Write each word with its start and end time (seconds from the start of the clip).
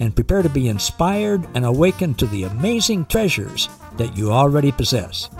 and 0.00 0.14
prepare 0.14 0.42
to 0.42 0.48
be 0.48 0.68
inspired 0.68 1.46
and 1.54 1.64
awakened 1.64 2.18
to 2.18 2.26
the 2.26 2.44
amazing 2.44 3.06
treasures 3.06 3.68
that 3.96 4.16
you 4.16 4.30
already 4.30 4.72
possess. 4.72 5.30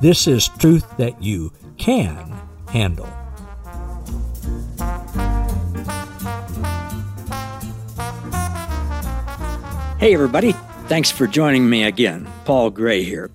This 0.00 0.26
is 0.26 0.48
truth 0.58 0.96
that 0.96 1.22
you 1.22 1.52
can 1.78 2.32
handle. 2.68 3.08
Hey, 9.98 10.12
everybody. 10.12 10.52
Thanks 10.86 11.10
for 11.10 11.26
joining 11.26 11.70
me 11.70 11.84
again. 11.84 12.28
Paul 12.44 12.70
Gray 12.70 13.04
here. 13.04 13.30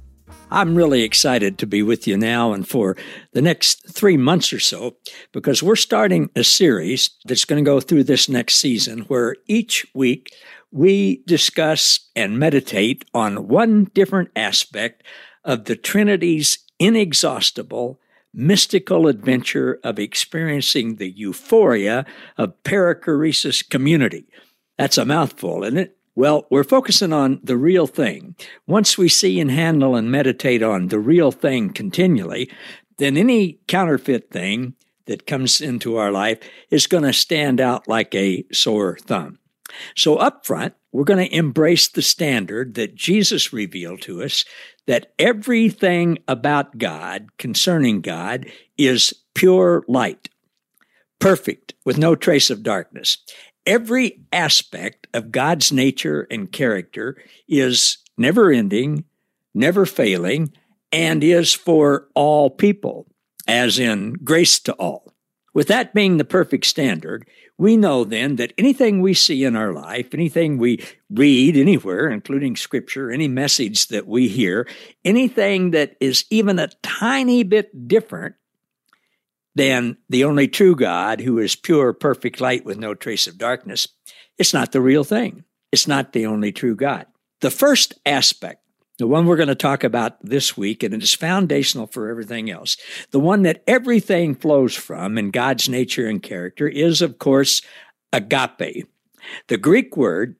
I'm 0.51 0.75
really 0.75 1.03
excited 1.03 1.57
to 1.59 1.67
be 1.67 1.83
with 1.83 2.07
you 2.07 2.17
now 2.17 2.53
and 2.53 2.67
for 2.67 2.97
the 3.33 3.41
next 3.41 3.91
three 3.93 4.17
months 4.17 4.51
or 4.51 4.59
so 4.59 4.97
because 5.31 5.61
we're 5.61 5.75
starting 5.75 6.29
a 6.35 6.43
series 6.43 7.11
that's 7.25 7.45
going 7.45 7.63
to 7.63 7.67
go 7.67 7.79
through 7.79 8.03
this 8.03 8.29
next 8.29 8.55
season 8.55 9.01
where 9.01 9.35
each 9.47 9.85
week 9.93 10.31
we 10.71 11.23
discuss 11.25 12.09
and 12.15 12.39
meditate 12.39 13.05
on 13.13 13.47
one 13.47 13.85
different 13.93 14.29
aspect 14.35 15.03
of 15.43 15.65
the 15.65 15.75
Trinity's 15.75 16.59
inexhaustible 16.79 17.99
mystical 18.33 19.07
adventure 19.07 19.79
of 19.83 19.99
experiencing 19.99 20.95
the 20.95 21.09
euphoria 21.09 22.05
of 22.37 22.61
perichoresis 22.63 23.67
community. 23.67 24.25
That's 24.77 24.97
a 24.97 25.05
mouthful, 25.05 25.63
isn't 25.63 25.77
it? 25.77 25.97
Well, 26.15 26.47
we're 26.49 26.63
focusing 26.63 27.13
on 27.13 27.39
the 27.43 27.57
real 27.57 27.87
thing. 27.87 28.35
Once 28.67 28.97
we 28.97 29.07
see 29.09 29.39
and 29.39 29.49
handle 29.49 29.95
and 29.95 30.11
meditate 30.11 30.61
on 30.61 30.87
the 30.87 30.99
real 30.99 31.31
thing 31.31 31.71
continually, 31.71 32.51
then 32.97 33.15
any 33.15 33.59
counterfeit 33.67 34.29
thing 34.29 34.75
that 35.05 35.25
comes 35.25 35.61
into 35.61 35.97
our 35.97 36.11
life 36.11 36.39
is 36.69 36.87
going 36.87 37.03
to 37.03 37.13
stand 37.13 37.61
out 37.61 37.87
like 37.87 38.13
a 38.13 38.45
sore 38.51 38.97
thumb. 38.97 39.39
So, 39.95 40.17
up 40.17 40.45
front, 40.45 40.73
we're 40.91 41.03
going 41.03 41.25
to 41.27 41.35
embrace 41.35 41.87
the 41.87 42.01
standard 42.01 42.75
that 42.75 42.95
Jesus 42.95 43.53
revealed 43.53 44.01
to 44.03 44.23
us 44.23 44.45
that 44.87 45.13
everything 45.19 46.17
about 46.27 46.77
God, 46.77 47.27
concerning 47.37 48.01
God, 48.01 48.47
is 48.77 49.13
pure 49.35 49.83
light, 49.87 50.29
perfect, 51.19 51.75
with 51.85 51.97
no 51.97 52.15
trace 52.15 52.49
of 52.49 52.63
darkness 52.63 53.17
every 53.69 54.19
aspect 54.33 55.07
of 55.13 55.31
God's 55.31 55.71
nature 55.71 56.25
and 56.31 56.51
character 56.51 57.15
is 57.47 57.99
never 58.17 58.51
ending, 58.51 59.05
never 59.53 59.85
failing, 59.85 60.51
and 60.91 61.23
is 61.23 61.53
for 61.53 62.07
all 62.15 62.49
people, 62.49 63.05
as 63.47 63.77
in 63.77 64.13
grace 64.23 64.59
to 64.61 64.73
all. 64.73 65.13
With 65.53 65.67
that 65.67 65.93
being 65.93 66.17
the 66.17 66.25
perfect 66.25 66.65
standard, 66.65 67.27
we 67.59 67.75
know 67.75 68.05
then 68.05 68.37
that 68.37 68.53
anything 68.57 69.01
we 69.01 69.13
see 69.13 69.43
in 69.43 69.55
our 69.57 69.73
life, 69.73 70.13
anything 70.13 70.57
we 70.57 70.81
read 71.09 71.57
anywhere, 71.57 72.09
including 72.09 72.55
scripture, 72.55 73.11
any 73.11 73.27
message 73.27 73.89
that 73.89 74.07
we 74.07 74.29
hear, 74.29 74.65
anything 75.03 75.71
that 75.71 75.97
is 75.99 76.23
even 76.29 76.57
a 76.57 76.69
tiny 76.81 77.43
bit 77.43 77.87
different 77.87 78.35
than 79.55 79.97
the 80.07 80.23
only 80.23 80.47
true 80.47 80.73
God 80.73 81.19
who 81.19 81.37
is 81.37 81.57
pure, 81.57 81.91
perfect 81.91 82.39
light 82.39 82.63
with 82.63 82.77
no 82.77 82.95
trace 82.95 83.27
of 83.27 83.37
darkness, 83.37 83.89
it's 84.37 84.53
not 84.53 84.71
the 84.71 84.81
real 84.81 85.03
thing. 85.03 85.43
It's 85.73 85.87
not 85.87 86.13
the 86.13 86.27
only 86.27 86.53
true 86.53 86.77
God. 86.77 87.07
The 87.41 87.51
first 87.51 87.93
aspect, 88.05 88.63
the 88.99 89.07
one 89.07 89.25
we're 89.25 89.37
going 89.37 89.47
to 89.47 89.55
talk 89.55 89.83
about 89.83 90.23
this 90.23 90.55
week, 90.55 90.83
and 90.83 90.93
it 90.93 91.01
is 91.01 91.15
foundational 91.15 91.87
for 91.87 92.09
everything 92.09 92.51
else, 92.51 92.77
the 93.11 93.19
one 93.19 93.41
that 93.43 93.63
everything 93.65 94.35
flows 94.35 94.75
from 94.75 95.17
in 95.17 95.31
God's 95.31 95.67
nature 95.67 96.07
and 96.07 96.21
character 96.21 96.67
is, 96.67 97.01
of 97.01 97.17
course, 97.17 97.61
agape. 98.13 98.85
The 99.47 99.57
Greek 99.57 99.97
word 99.97 100.35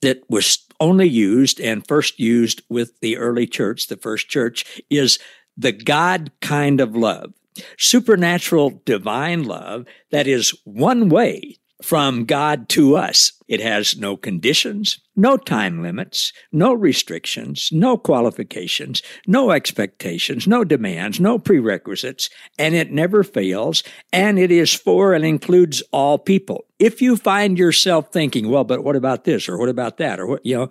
that 0.00 0.22
was 0.30 0.64
only 0.80 1.08
used 1.08 1.60
and 1.60 1.86
first 1.86 2.18
used 2.18 2.62
with 2.70 2.98
the 3.00 3.18
early 3.18 3.46
church, 3.46 3.88
the 3.88 3.96
first 3.96 4.28
church, 4.28 4.80
is 4.88 5.18
the 5.56 5.72
God 5.72 6.30
kind 6.40 6.80
of 6.80 6.96
love 6.96 7.34
supernatural 7.76 8.80
divine 8.84 9.44
love 9.44 9.84
that 10.10 10.26
is 10.26 10.50
one 10.64 11.08
way 11.08 11.56
from 11.82 12.24
God 12.24 12.68
to 12.70 12.96
us. 12.96 13.32
It 13.48 13.60
has 13.60 13.96
no 13.96 14.16
conditions, 14.16 15.00
no 15.16 15.38
time 15.38 15.82
limits, 15.82 16.34
no 16.52 16.74
restrictions, 16.74 17.70
no 17.72 17.96
qualifications, 17.96 19.02
no 19.26 19.50
expectations, 19.50 20.46
no 20.46 20.64
demands, 20.64 21.18
no 21.18 21.38
prerequisites, 21.38 22.28
and 22.58 22.74
it 22.74 22.92
never 22.92 23.24
fails, 23.24 23.82
and 24.12 24.38
it 24.38 24.52
is 24.52 24.74
for 24.74 25.14
and 25.14 25.24
includes 25.24 25.82
all 25.92 26.18
people. 26.18 26.66
If 26.78 27.00
you 27.00 27.16
find 27.16 27.58
yourself 27.58 28.12
thinking, 28.12 28.50
well, 28.50 28.64
but 28.64 28.84
what 28.84 28.96
about 28.96 29.24
this 29.24 29.48
or 29.48 29.56
what 29.56 29.70
about 29.70 29.96
that 29.96 30.20
or 30.20 30.26
what, 30.26 30.44
you 30.44 30.54
know, 30.54 30.70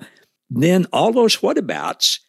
then 0.49 0.85
all 0.94 1.11
those 1.11 1.38
whatabouts 1.38 2.19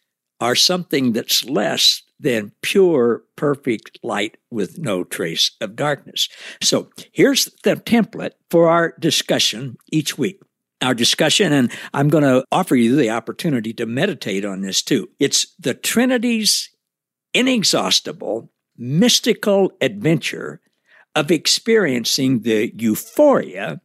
are 0.41 0.55
something 0.55 1.13
that's 1.13 1.45
less 1.45 2.01
than 2.19 2.51
pure, 2.61 3.23
perfect 3.35 3.99
light 4.03 4.37
with 4.51 4.77
no 4.77 5.03
trace 5.03 5.51
of 5.61 5.75
darkness. 5.75 6.27
So 6.61 6.89
here's 7.11 7.45
the 7.63 7.75
template 7.75 8.31
for 8.49 8.69
our 8.69 8.93
discussion 8.99 9.77
each 9.91 10.17
week. 10.17 10.41
Our 10.81 10.93
discussion, 10.93 11.51
and 11.51 11.71
I'm 11.93 12.07
going 12.07 12.23
to 12.23 12.45
offer 12.51 12.75
you 12.75 12.95
the 12.95 13.09
opportunity 13.09 13.73
to 13.73 13.85
meditate 13.85 14.45
on 14.45 14.61
this 14.61 14.81
too. 14.81 15.09
It's 15.19 15.53
the 15.59 15.73
Trinity's 15.73 16.69
inexhaustible, 17.33 18.49
mystical 18.77 19.73
adventure 19.81 20.61
of 21.15 21.31
experiencing 21.31 22.41
the 22.41 22.73
euphoria 22.77 23.81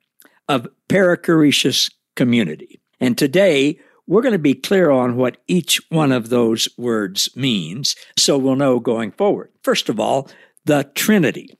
of 0.48 0.68
perichoresis 0.88 1.92
community. 2.14 2.80
And 3.00 3.18
today, 3.18 3.80
we're 4.06 4.22
going 4.22 4.32
to 4.32 4.38
be 4.38 4.54
clear 4.54 4.90
on 4.90 5.16
what 5.16 5.38
each 5.46 5.80
one 5.88 6.12
of 6.12 6.28
those 6.28 6.68
words 6.76 7.28
means 7.34 7.96
so 8.18 8.36
we'll 8.36 8.56
know 8.56 8.78
going 8.78 9.12
forward. 9.12 9.50
First 9.62 9.88
of 9.88 9.98
all, 9.98 10.28
the 10.64 10.90
Trinity. 10.94 11.58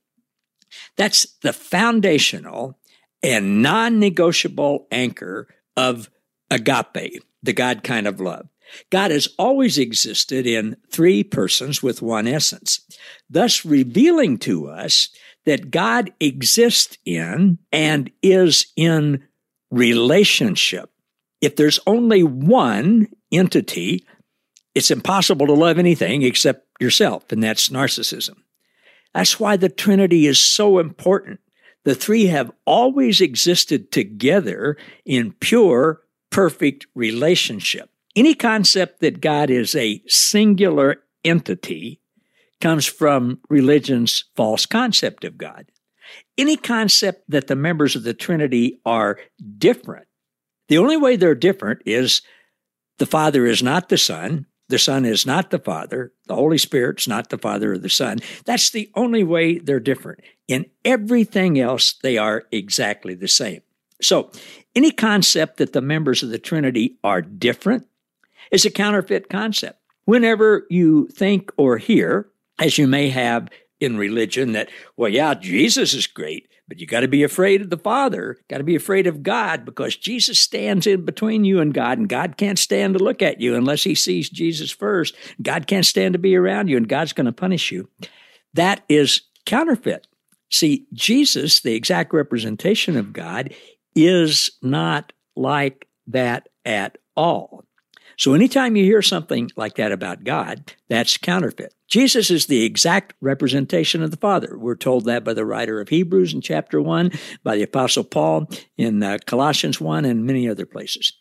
That's 0.96 1.26
the 1.42 1.52
foundational 1.52 2.78
and 3.22 3.62
non 3.62 3.98
negotiable 3.98 4.86
anchor 4.90 5.48
of 5.76 6.10
agape, 6.50 7.22
the 7.42 7.52
God 7.52 7.82
kind 7.82 8.06
of 8.06 8.20
love. 8.20 8.48
God 8.90 9.10
has 9.10 9.28
always 9.38 9.78
existed 9.78 10.46
in 10.46 10.76
three 10.90 11.22
persons 11.22 11.82
with 11.82 12.02
one 12.02 12.26
essence, 12.26 12.80
thus 13.28 13.64
revealing 13.64 14.38
to 14.38 14.68
us 14.68 15.10
that 15.44 15.70
God 15.70 16.12
exists 16.18 16.96
in 17.04 17.58
and 17.70 18.10
is 18.22 18.66
in 18.76 19.24
relationship 19.70 20.90
if 21.44 21.56
there's 21.56 21.80
only 21.86 22.22
one 22.22 23.08
entity, 23.30 24.06
it's 24.74 24.90
impossible 24.90 25.46
to 25.46 25.52
love 25.52 25.78
anything 25.78 26.22
except 26.22 26.66
yourself, 26.80 27.30
and 27.30 27.42
that's 27.42 27.68
narcissism. 27.68 28.36
That's 29.14 29.38
why 29.38 29.56
the 29.56 29.68
Trinity 29.68 30.26
is 30.26 30.40
so 30.40 30.78
important. 30.78 31.40
The 31.84 31.94
three 31.94 32.26
have 32.26 32.50
always 32.64 33.20
existed 33.20 33.92
together 33.92 34.76
in 35.04 35.32
pure, 35.32 36.00
perfect 36.30 36.86
relationship. 36.94 37.90
Any 38.16 38.34
concept 38.34 39.00
that 39.00 39.20
God 39.20 39.50
is 39.50 39.74
a 39.74 40.02
singular 40.06 41.02
entity 41.24 42.00
comes 42.60 42.86
from 42.86 43.40
religion's 43.50 44.24
false 44.34 44.66
concept 44.66 45.24
of 45.24 45.36
God. 45.36 45.66
Any 46.38 46.56
concept 46.56 47.24
that 47.28 47.48
the 47.48 47.56
members 47.56 47.96
of 47.96 48.02
the 48.02 48.14
Trinity 48.14 48.80
are 48.84 49.18
different 49.58 50.06
the 50.68 50.78
only 50.78 50.96
way 50.96 51.16
they're 51.16 51.34
different 51.34 51.82
is 51.84 52.22
the 52.98 53.06
Father 53.06 53.46
is 53.46 53.62
not 53.62 53.88
the 53.88 53.98
Son, 53.98 54.46
the 54.68 54.78
Son 54.78 55.04
is 55.04 55.26
not 55.26 55.50
the 55.50 55.58
Father, 55.58 56.12
the 56.26 56.34
Holy 56.34 56.58
Spirit's 56.58 57.06
not 57.06 57.28
the 57.28 57.38
Father 57.38 57.74
or 57.74 57.78
the 57.78 57.90
Son. 57.90 58.18
That's 58.44 58.70
the 58.70 58.90
only 58.94 59.22
way 59.22 59.58
they're 59.58 59.80
different. 59.80 60.20
In 60.48 60.66
everything 60.84 61.58
else, 61.58 61.94
they 62.02 62.16
are 62.16 62.44
exactly 62.50 63.14
the 63.14 63.28
same. 63.28 63.62
So, 64.00 64.30
any 64.74 64.90
concept 64.90 65.58
that 65.58 65.72
the 65.72 65.80
members 65.80 66.22
of 66.22 66.30
the 66.30 66.38
Trinity 66.38 66.96
are 67.04 67.22
different 67.22 67.86
is 68.50 68.64
a 68.64 68.70
counterfeit 68.70 69.28
concept. 69.28 69.80
Whenever 70.04 70.66
you 70.68 71.08
think 71.08 71.50
or 71.56 71.78
hear, 71.78 72.28
as 72.58 72.76
you 72.76 72.86
may 72.86 73.08
have 73.10 73.48
in 73.84 73.96
religion 73.96 74.52
that, 74.52 74.68
well, 74.96 75.10
yeah, 75.10 75.34
Jesus 75.34 75.94
is 75.94 76.06
great, 76.06 76.48
but 76.66 76.80
you 76.80 76.86
got 76.86 77.00
to 77.00 77.08
be 77.08 77.22
afraid 77.22 77.60
of 77.60 77.70
the 77.70 77.78
Father, 77.78 78.38
got 78.48 78.58
to 78.58 78.64
be 78.64 78.74
afraid 78.74 79.06
of 79.06 79.22
God 79.22 79.64
because 79.64 79.96
Jesus 79.96 80.40
stands 80.40 80.86
in 80.86 81.04
between 81.04 81.44
you 81.44 81.60
and 81.60 81.72
God, 81.72 81.98
and 81.98 82.08
God 82.08 82.36
can't 82.36 82.58
stand 82.58 82.94
to 82.94 83.04
look 83.04 83.22
at 83.22 83.40
you 83.40 83.54
unless 83.54 83.84
he 83.84 83.94
sees 83.94 84.30
Jesus 84.30 84.70
first. 84.70 85.14
God 85.42 85.66
can't 85.66 85.86
stand 85.86 86.14
to 86.14 86.18
be 86.18 86.34
around 86.34 86.68
you, 86.68 86.76
and 86.76 86.88
God's 86.88 87.12
going 87.12 87.26
to 87.26 87.32
punish 87.32 87.70
you. 87.70 87.88
That 88.54 88.82
is 88.88 89.22
counterfeit. 89.46 90.06
See, 90.50 90.86
Jesus, 90.92 91.60
the 91.60 91.74
exact 91.74 92.14
representation 92.14 92.96
of 92.96 93.12
God, 93.12 93.54
is 93.94 94.50
not 94.62 95.12
like 95.36 95.86
that 96.06 96.48
at 96.64 96.98
all. 97.16 97.64
So 98.16 98.34
anytime 98.34 98.76
you 98.76 98.84
hear 98.84 99.02
something 99.02 99.50
like 99.56 99.74
that 99.76 99.92
about 99.92 100.24
God, 100.24 100.72
that's 100.88 101.16
counterfeit. 101.16 101.74
Jesus 101.88 102.30
is 102.30 102.46
the 102.46 102.64
exact 102.64 103.14
representation 103.20 104.02
of 104.02 104.10
the 104.10 104.16
Father. 104.16 104.56
We're 104.58 104.76
told 104.76 105.04
that 105.04 105.24
by 105.24 105.34
the 105.34 105.44
writer 105.44 105.80
of 105.80 105.88
Hebrews 105.88 106.32
in 106.32 106.40
chapter 106.40 106.80
1, 106.80 107.12
by 107.42 107.56
the 107.56 107.62
Apostle 107.62 108.04
Paul 108.04 108.48
in 108.76 109.02
uh, 109.02 109.18
Colossians 109.26 109.80
1, 109.80 110.04
and 110.04 110.24
many 110.24 110.48
other 110.48 110.66
places. 110.66 111.12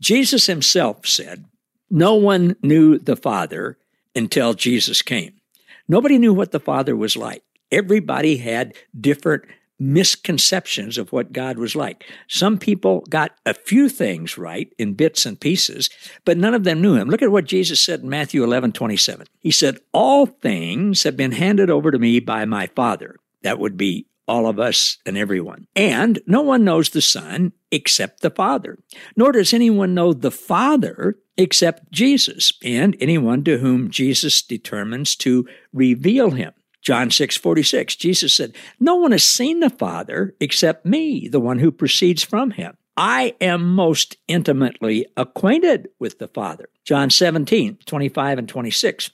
Jesus 0.00 0.46
himself 0.46 1.06
said, 1.06 1.46
No 1.90 2.14
one 2.14 2.56
knew 2.62 2.98
the 2.98 3.16
Father 3.16 3.78
until 4.14 4.54
Jesus 4.54 5.02
came. 5.02 5.34
Nobody 5.88 6.18
knew 6.18 6.34
what 6.34 6.52
the 6.52 6.60
Father 6.60 6.94
was 6.94 7.16
like. 7.16 7.42
Everybody 7.72 8.36
had 8.36 8.74
different 8.98 9.44
misconceptions 9.80 10.98
of 10.98 11.10
what 11.10 11.32
God 11.32 11.58
was 11.58 11.74
like. 11.74 12.04
Some 12.28 12.58
people 12.58 13.00
got 13.08 13.32
a 13.46 13.54
few 13.54 13.88
things 13.88 14.38
right 14.38 14.72
in 14.78 14.94
bits 14.94 15.26
and 15.26 15.40
pieces, 15.40 15.90
but 16.24 16.36
none 16.36 16.54
of 16.54 16.64
them 16.64 16.80
knew 16.80 16.94
him. 16.94 17.08
Look 17.08 17.22
at 17.22 17.32
what 17.32 17.46
Jesus 17.46 17.80
said 17.80 18.00
in 18.00 18.08
Matthew 18.08 18.44
11, 18.44 18.72
27. 18.72 19.26
He 19.40 19.50
said, 19.50 19.78
All 19.92 20.26
things 20.26 21.02
have 21.02 21.16
been 21.16 21.32
handed 21.32 21.70
over 21.70 21.90
to 21.90 21.98
me 21.98 22.20
by 22.20 22.44
my 22.44 22.66
Father. 22.68 23.16
That 23.42 23.58
would 23.58 23.76
be 23.76 24.06
all 24.28 24.46
of 24.46 24.60
us 24.60 24.98
and 25.04 25.18
everyone. 25.18 25.66
And 25.74 26.20
no 26.24 26.40
one 26.42 26.62
knows 26.62 26.90
the 26.90 27.00
Son 27.02 27.52
except 27.72 28.20
the 28.20 28.30
Father, 28.30 28.78
nor 29.16 29.32
does 29.32 29.52
anyone 29.52 29.92
know 29.92 30.12
the 30.12 30.30
Father 30.30 31.16
except 31.36 31.90
Jesus 31.90 32.52
and 32.62 32.96
anyone 33.00 33.42
to 33.44 33.58
whom 33.58 33.90
Jesus 33.90 34.42
determines 34.42 35.16
to 35.16 35.48
reveal 35.72 36.30
him. 36.30 36.52
John 36.82 37.10
6 37.10 37.36
46, 37.36 37.96
Jesus 37.96 38.34
said, 38.34 38.54
No 38.78 38.96
one 38.96 39.12
has 39.12 39.24
seen 39.24 39.60
the 39.60 39.70
Father 39.70 40.34
except 40.40 40.86
me, 40.86 41.28
the 41.28 41.40
one 41.40 41.58
who 41.58 41.70
proceeds 41.70 42.22
from 42.22 42.52
him. 42.52 42.76
I 42.96 43.34
am 43.40 43.74
most 43.74 44.16
intimately 44.28 45.06
acquainted 45.16 45.88
with 45.98 46.18
the 46.18 46.28
Father. 46.28 46.68
John 46.84 47.10
17 47.10 47.78
25 47.86 48.38
and 48.38 48.48
26. 48.48 49.10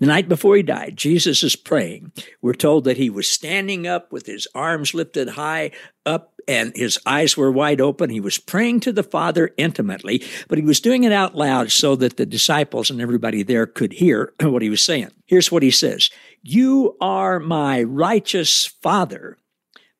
The 0.00 0.06
night 0.06 0.30
before 0.30 0.56
he 0.56 0.62
died, 0.62 0.96
Jesus 0.96 1.42
is 1.42 1.56
praying. 1.56 2.12
We're 2.40 2.54
told 2.54 2.84
that 2.84 2.96
he 2.96 3.10
was 3.10 3.30
standing 3.30 3.86
up 3.86 4.10
with 4.10 4.24
his 4.24 4.48
arms 4.54 4.94
lifted 4.94 5.28
high 5.28 5.72
up 6.06 6.40
and 6.48 6.72
his 6.74 6.98
eyes 7.04 7.36
were 7.36 7.52
wide 7.52 7.82
open. 7.82 8.08
He 8.08 8.18
was 8.18 8.38
praying 8.38 8.80
to 8.80 8.92
the 8.92 9.02
Father 9.02 9.50
intimately, 9.58 10.24
but 10.48 10.56
he 10.56 10.64
was 10.64 10.80
doing 10.80 11.04
it 11.04 11.12
out 11.12 11.36
loud 11.36 11.70
so 11.70 11.96
that 11.96 12.16
the 12.16 12.24
disciples 12.24 12.88
and 12.88 13.00
everybody 13.00 13.42
there 13.42 13.66
could 13.66 13.92
hear 13.92 14.32
what 14.40 14.62
he 14.62 14.70
was 14.70 14.80
saying. 14.80 15.10
Here's 15.26 15.52
what 15.52 15.62
he 15.62 15.70
says 15.70 16.08
You 16.42 16.96
are 17.00 17.38
my 17.38 17.82
righteous 17.82 18.66
Father, 18.66 19.36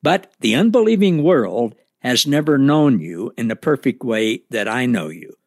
but 0.01 0.33
the 0.39 0.55
unbelieving 0.55 1.23
world 1.23 1.75
has 1.99 2.25
never 2.25 2.57
known 2.57 2.99
you 2.99 3.31
in 3.37 3.47
the 3.47 3.55
perfect 3.55 4.03
way 4.03 4.43
that 4.49 4.67
I 4.67 4.87
know 4.87 5.09
you. 5.09 5.37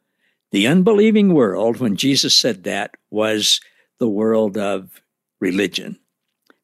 The 0.52 0.68
unbelieving 0.68 1.34
world, 1.34 1.80
when 1.80 1.96
Jesus 1.96 2.38
said 2.38 2.62
that, 2.62 2.92
was 3.10 3.60
the 3.98 4.08
world 4.08 4.56
of 4.56 5.02
religion 5.40 5.98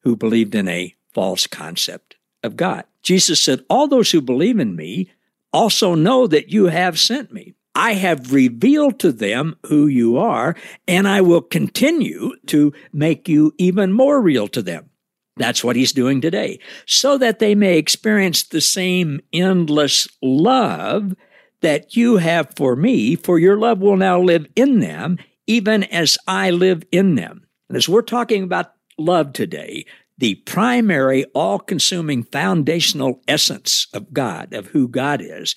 who 0.03 0.15
believed 0.15 0.55
in 0.55 0.69
a 0.69 0.95
false 1.13 1.45
concept 1.45 2.15
of 2.41 2.55
God. 2.55 2.85
Jesus 3.03 3.43
said, 3.43 3.65
All 3.69 3.89
those 3.89 4.11
who 4.11 4.21
believe 4.21 4.59
in 4.59 4.77
me 4.77 5.11
also 5.51 5.93
know 5.93 6.25
that 6.27 6.49
you 6.49 6.67
have 6.67 6.97
sent 6.97 7.33
me. 7.33 7.50
I 7.73 7.93
have 7.93 8.33
revealed 8.33 8.99
to 8.99 9.11
them 9.11 9.55
who 9.67 9.87
you 9.87 10.17
are, 10.17 10.55
and 10.87 11.07
I 11.07 11.21
will 11.21 11.41
continue 11.41 12.33
to 12.47 12.73
make 12.91 13.29
you 13.29 13.53
even 13.57 13.93
more 13.93 14.21
real 14.21 14.47
to 14.49 14.61
them. 14.61 14.89
That's 15.37 15.63
what 15.63 15.77
he's 15.77 15.93
doing 15.93 16.19
today, 16.19 16.59
so 16.85 17.17
that 17.17 17.39
they 17.39 17.55
may 17.55 17.77
experience 17.77 18.43
the 18.43 18.61
same 18.61 19.21
endless 19.31 20.07
love 20.21 21.15
that 21.61 21.95
you 21.95 22.17
have 22.17 22.49
for 22.55 22.75
me, 22.75 23.15
for 23.15 23.39
your 23.39 23.57
love 23.57 23.79
will 23.79 23.97
now 23.97 24.19
live 24.19 24.45
in 24.55 24.79
them, 24.79 25.17
even 25.47 25.83
as 25.85 26.17
I 26.27 26.49
live 26.49 26.83
in 26.91 27.15
them. 27.15 27.45
And 27.69 27.77
as 27.77 27.87
we're 27.87 28.01
talking 28.01 28.43
about 28.43 28.73
love 28.97 29.31
today, 29.31 29.85
the 30.17 30.35
primary, 30.35 31.23
all 31.33 31.57
consuming, 31.57 32.23
foundational 32.23 33.21
essence 33.27 33.87
of 33.93 34.11
God, 34.13 34.53
of 34.53 34.67
who 34.67 34.87
God 34.87 35.21
is, 35.23 35.55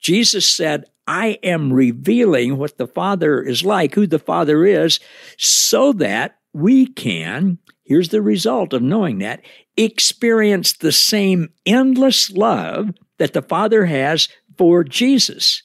Jesus 0.00 0.48
said, 0.48 0.84
I 1.06 1.38
am 1.42 1.72
revealing 1.72 2.58
what 2.58 2.78
the 2.78 2.86
Father 2.86 3.40
is 3.40 3.64
like, 3.64 3.94
who 3.94 4.06
the 4.06 4.18
Father 4.18 4.64
is, 4.64 4.98
so 5.36 5.92
that 5.94 6.38
we 6.52 6.86
can, 6.86 7.58
here's 7.84 8.08
the 8.08 8.22
result 8.22 8.72
of 8.72 8.82
knowing 8.82 9.18
that, 9.18 9.42
experience 9.76 10.72
the 10.72 10.92
same 10.92 11.50
endless 11.64 12.30
love 12.30 12.90
that 13.18 13.34
the 13.34 13.42
Father 13.42 13.86
has 13.86 14.28
for 14.56 14.82
Jesus. 14.82 15.62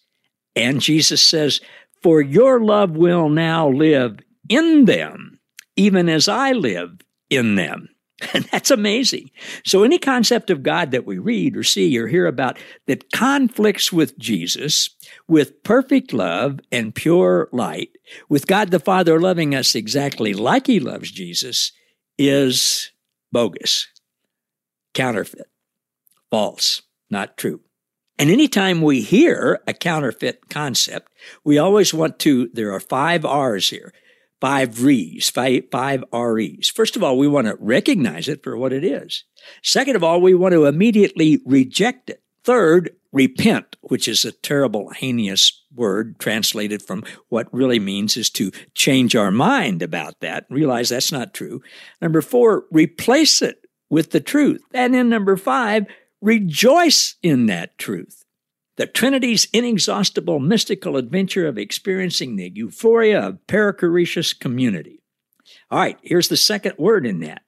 And 0.55 0.81
Jesus 0.81 1.23
says, 1.23 1.61
for 2.03 2.21
your 2.21 2.59
love 2.59 2.91
will 2.91 3.29
now 3.29 3.69
live 3.69 4.19
in 4.49 4.85
them, 4.85 5.39
even 5.75 6.09
as 6.09 6.27
I 6.27 6.51
live 6.51 6.99
in 7.29 7.55
them. 7.55 7.89
And 8.33 8.45
that's 8.45 8.71
amazing. 8.71 9.31
So, 9.65 9.83
any 9.83 9.97
concept 9.97 10.49
of 10.49 10.63
God 10.63 10.91
that 10.91 11.05
we 11.05 11.17
read 11.17 11.57
or 11.57 11.63
see 11.63 11.97
or 11.97 12.07
hear 12.07 12.27
about 12.27 12.57
that 12.87 13.11
conflicts 13.11 13.91
with 13.91 14.17
Jesus, 14.17 14.89
with 15.27 15.63
perfect 15.63 16.13
love 16.13 16.59
and 16.71 16.95
pure 16.95 17.49
light, 17.51 17.89
with 18.29 18.47
God 18.47 18.71
the 18.71 18.79
Father 18.79 19.19
loving 19.19 19.55
us 19.55 19.75
exactly 19.75 20.33
like 20.33 20.67
He 20.67 20.79
loves 20.79 21.11
Jesus, 21.11 21.71
is 22.17 22.91
bogus, 23.31 23.87
counterfeit, 24.93 25.49
false, 26.29 26.83
not 27.09 27.37
true. 27.37 27.61
And 28.19 28.29
anytime 28.29 28.81
we 28.81 29.01
hear 29.01 29.61
a 29.65 29.73
counterfeit 29.73 30.47
concept, 30.49 31.11
we 31.43 31.57
always 31.57 31.91
want 31.91 32.19
to, 32.19 32.49
there 32.53 32.71
are 32.71 32.79
five 32.79 33.25
R's 33.25 33.69
here, 33.69 33.93
five 34.41 34.83
R's, 34.83 35.29
five, 35.29 35.63
five 35.71 36.03
R's. 36.11 36.69
First 36.69 36.95
of 36.95 37.03
all, 37.03 37.17
we 37.17 37.27
want 37.27 37.47
to 37.47 37.55
recognize 37.59 38.27
it 38.27 38.43
for 38.43 38.57
what 38.57 38.73
it 38.73 38.83
is. 38.83 39.23
Second 39.63 39.95
of 39.95 40.03
all, 40.03 40.19
we 40.19 40.33
want 40.33 40.53
to 40.53 40.65
immediately 40.65 41.39
reject 41.45 42.09
it. 42.09 42.21
Third, 42.43 42.89
repent, 43.11 43.77
which 43.81 44.07
is 44.07 44.25
a 44.25 44.31
terrible, 44.31 44.89
heinous 44.89 45.63
word 45.75 46.17
translated 46.19 46.81
from 46.81 47.03
what 47.29 47.53
really 47.53 47.79
means 47.79 48.17
is 48.17 48.29
to 48.31 48.51
change 48.73 49.15
our 49.15 49.31
mind 49.31 49.83
about 49.83 50.19
that, 50.21 50.45
realize 50.49 50.89
that's 50.89 51.11
not 51.11 51.33
true. 51.33 51.61
Number 52.01 52.21
four, 52.21 52.65
replace 52.71 53.41
it 53.41 53.65
with 53.89 54.09
the 54.09 54.19
truth. 54.19 54.63
And 54.73 54.93
then 54.93 55.07
number 55.07 55.37
five, 55.37 55.85
Rejoice 56.21 57.15
in 57.23 57.47
that 57.47 57.79
truth. 57.79 58.20
The 58.81 58.87
Trinity's 58.87 59.47
inexhaustible 59.53 60.39
mystical 60.39 60.97
adventure 60.97 61.45
of 61.45 61.59
experiencing 61.59 62.35
the 62.35 62.51
euphoria 62.55 63.27
of 63.27 63.45
perichoresis 63.45 64.33
community. 64.39 65.03
All 65.69 65.77
right, 65.77 65.99
here's 66.01 66.29
the 66.29 66.35
second 66.35 66.79
word 66.79 67.05
in 67.05 67.19
that 67.19 67.43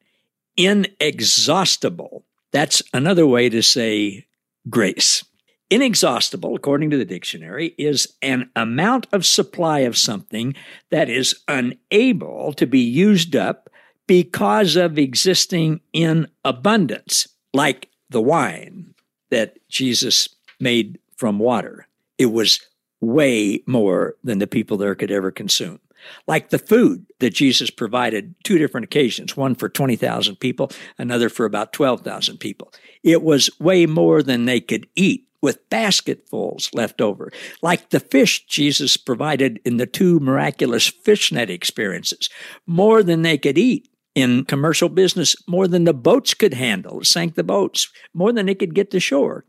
inexhaustible. 0.58 2.24
That's 2.52 2.84
another 2.94 3.26
way 3.26 3.50
to 3.50 3.64
say 3.64 4.28
grace. 4.70 5.26
Inexhaustible, 5.72 6.56
according 6.56 6.92
to 6.92 6.98
the 6.98 7.04
dictionary, 7.04 7.74
is 7.80 8.14
an 8.22 8.52
amount 8.56 9.08
of 9.12 9.26
supply 9.26 9.80
of 9.80 9.98
something 9.98 10.54
that 10.92 11.10
is 11.10 11.42
unable 11.48 12.54
to 12.54 12.68
be 12.68 12.82
used 12.82 13.36
up 13.36 13.72
because 14.06 14.76
of 14.76 15.00
existing 15.00 15.82
in 15.94 16.28
abundance, 16.46 17.28
like 17.56 17.90
the 18.12 18.22
wine 18.22 18.94
that 19.32 19.58
Jesus 19.68 20.30
made 20.60 21.00
from 21.18 21.40
water. 21.40 21.88
It 22.18 22.28
was 22.28 22.60
way 23.02 23.62
more 23.68 24.16
than 24.24 24.40
the 24.40 24.48
people 24.48 24.78
there 24.78 24.96
could 24.96 25.12
ever 25.12 25.32
consume. 25.32 25.80
Like 26.28 26.50
the 26.50 26.60
food 26.60 27.06
that 27.20 27.34
Jesus 27.34 27.70
provided 27.70 28.36
two 28.44 28.58
different 28.58 28.86
occasions, 28.86 29.38
one 29.38 29.56
for 29.56 29.70
20,000 29.70 30.36
people, 30.38 30.70
another 30.98 31.30
for 31.30 31.46
about 31.46 31.74
12,000 31.74 32.38
people. 32.38 32.74
It 33.04 33.24
was 33.24 33.50
way 33.60 33.86
more 33.86 34.22
than 34.22 34.46
they 34.46 34.60
could 34.60 34.88
eat 34.96 35.28
with 35.42 35.70
basketfuls 35.70 36.70
left 36.74 37.02
over, 37.02 37.32
like 37.62 37.90
the 37.90 38.00
fish 38.00 38.46
Jesus 38.46 38.96
provided 38.96 39.60
in 39.66 39.78
the 39.78 39.86
two 39.86 40.20
miraculous 40.20 40.88
fishnet 40.88 41.50
experiences, 41.50 42.30
more 42.66 43.04
than 43.04 43.22
they 43.22 43.38
could 43.38 43.58
eat 43.58 43.90
in 44.16 44.46
commercial 44.46 44.90
business 44.90 45.36
more 45.48 45.68
than 45.68 45.86
the 45.86 45.94
boats 45.94 46.34
could 46.34 46.54
handle, 46.54 47.04
sank 47.04 47.36
the 47.36 47.44
boats, 47.44 47.90
more 48.14 48.32
than 48.32 48.46
they 48.46 48.56
could 48.56 48.76
get 48.76 48.92
to 48.92 49.00
shore. 49.00 49.46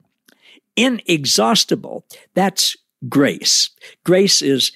Inexhaustible, 0.76 2.04
that's 2.34 2.76
grace. 3.08 3.70
Grace 4.04 4.42
is 4.42 4.72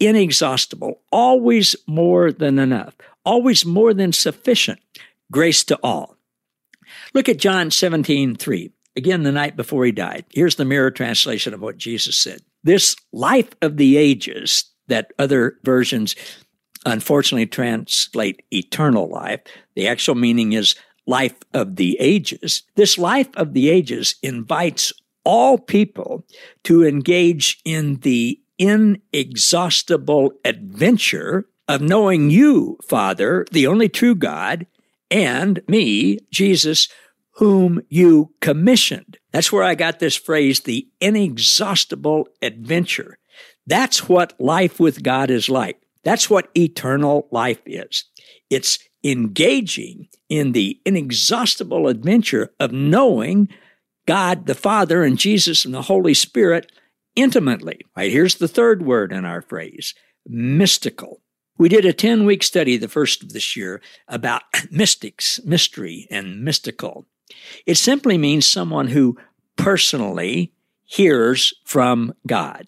inexhaustible, 0.00 1.00
always 1.12 1.76
more 1.86 2.32
than 2.32 2.58
enough, 2.58 2.94
always 3.24 3.64
more 3.64 3.94
than 3.94 4.12
sufficient. 4.12 4.80
Grace 5.30 5.62
to 5.64 5.78
all. 5.82 6.16
Look 7.14 7.28
at 7.28 7.38
John 7.38 7.70
17, 7.70 8.34
3. 8.36 8.70
Again, 8.96 9.22
the 9.22 9.32
night 9.32 9.56
before 9.56 9.84
he 9.84 9.92
died. 9.92 10.24
Here's 10.30 10.56
the 10.56 10.64
mirror 10.64 10.90
translation 10.90 11.54
of 11.54 11.60
what 11.60 11.78
Jesus 11.78 12.16
said. 12.16 12.40
This 12.64 12.94
life 13.12 13.50
of 13.62 13.76
the 13.76 13.96
ages 13.96 14.64
that 14.88 15.12
other 15.18 15.58
versions 15.64 16.14
unfortunately 16.84 17.46
translate 17.46 18.42
eternal 18.52 19.08
life. 19.08 19.40
The 19.74 19.88
actual 19.88 20.16
meaning 20.16 20.52
is 20.52 20.74
life 21.06 21.36
of 21.54 21.76
the 21.76 21.96
ages. 22.00 22.62
This 22.74 22.98
life 22.98 23.28
of 23.34 23.54
the 23.54 23.70
ages 23.70 24.16
invites 24.22 24.92
all 25.24 25.58
people 25.58 26.24
to 26.64 26.84
engage 26.84 27.60
in 27.64 27.96
the 28.00 28.40
inexhaustible 28.58 30.32
adventure 30.44 31.46
of 31.68 31.80
knowing 31.80 32.30
you, 32.30 32.78
Father, 32.86 33.46
the 33.50 33.66
only 33.66 33.88
true 33.88 34.14
God, 34.14 34.66
and 35.10 35.60
me, 35.68 36.18
Jesus, 36.30 36.88
whom 37.36 37.80
you 37.88 38.34
commissioned. 38.40 39.18
That's 39.32 39.52
where 39.52 39.64
I 39.64 39.74
got 39.74 39.98
this 39.98 40.16
phrase, 40.16 40.60
the 40.60 40.86
inexhaustible 41.00 42.28
adventure. 42.40 43.18
That's 43.66 44.08
what 44.08 44.38
life 44.40 44.80
with 44.80 45.02
God 45.02 45.30
is 45.30 45.48
like. 45.48 45.80
That's 46.04 46.28
what 46.28 46.50
eternal 46.56 47.28
life 47.30 47.60
is. 47.64 48.04
It's 48.50 48.78
engaging 49.04 50.08
in 50.28 50.52
the 50.52 50.80
inexhaustible 50.84 51.88
adventure 51.88 52.52
of 52.60 52.72
knowing 52.72 53.48
God 54.06 54.46
the 54.46 54.54
Father 54.54 55.02
and 55.02 55.18
Jesus 55.18 55.64
and 55.64 55.74
the 55.74 55.82
Holy 55.82 56.14
Spirit 56.14 56.70
intimately. 57.14 57.80
Right, 57.96 58.10
here's 58.10 58.36
the 58.36 58.48
third 58.48 58.82
word 58.82 59.12
in 59.12 59.24
our 59.24 59.42
phrase 59.42 59.94
mystical. 60.26 61.20
We 61.58 61.68
did 61.68 61.84
a 61.84 61.92
10 61.92 62.24
week 62.24 62.42
study, 62.42 62.76
the 62.76 62.88
first 62.88 63.22
of 63.22 63.32
this 63.32 63.56
year, 63.56 63.80
about 64.08 64.42
mystics, 64.70 65.40
mystery, 65.44 66.06
and 66.10 66.42
mystical. 66.42 67.06
It 67.66 67.76
simply 67.76 68.18
means 68.18 68.46
someone 68.46 68.88
who 68.88 69.18
personally 69.56 70.52
hears 70.84 71.54
from 71.64 72.14
God. 72.26 72.66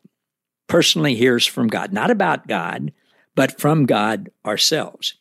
Personally 0.67 1.15
hears 1.15 1.47
from 1.47 1.69
God, 1.69 1.93
not 1.93 2.11
about 2.11 2.49
God, 2.49 2.93
but 3.35 3.61
from 3.61 3.85
God 3.85 4.31
ourselves. 4.47 5.15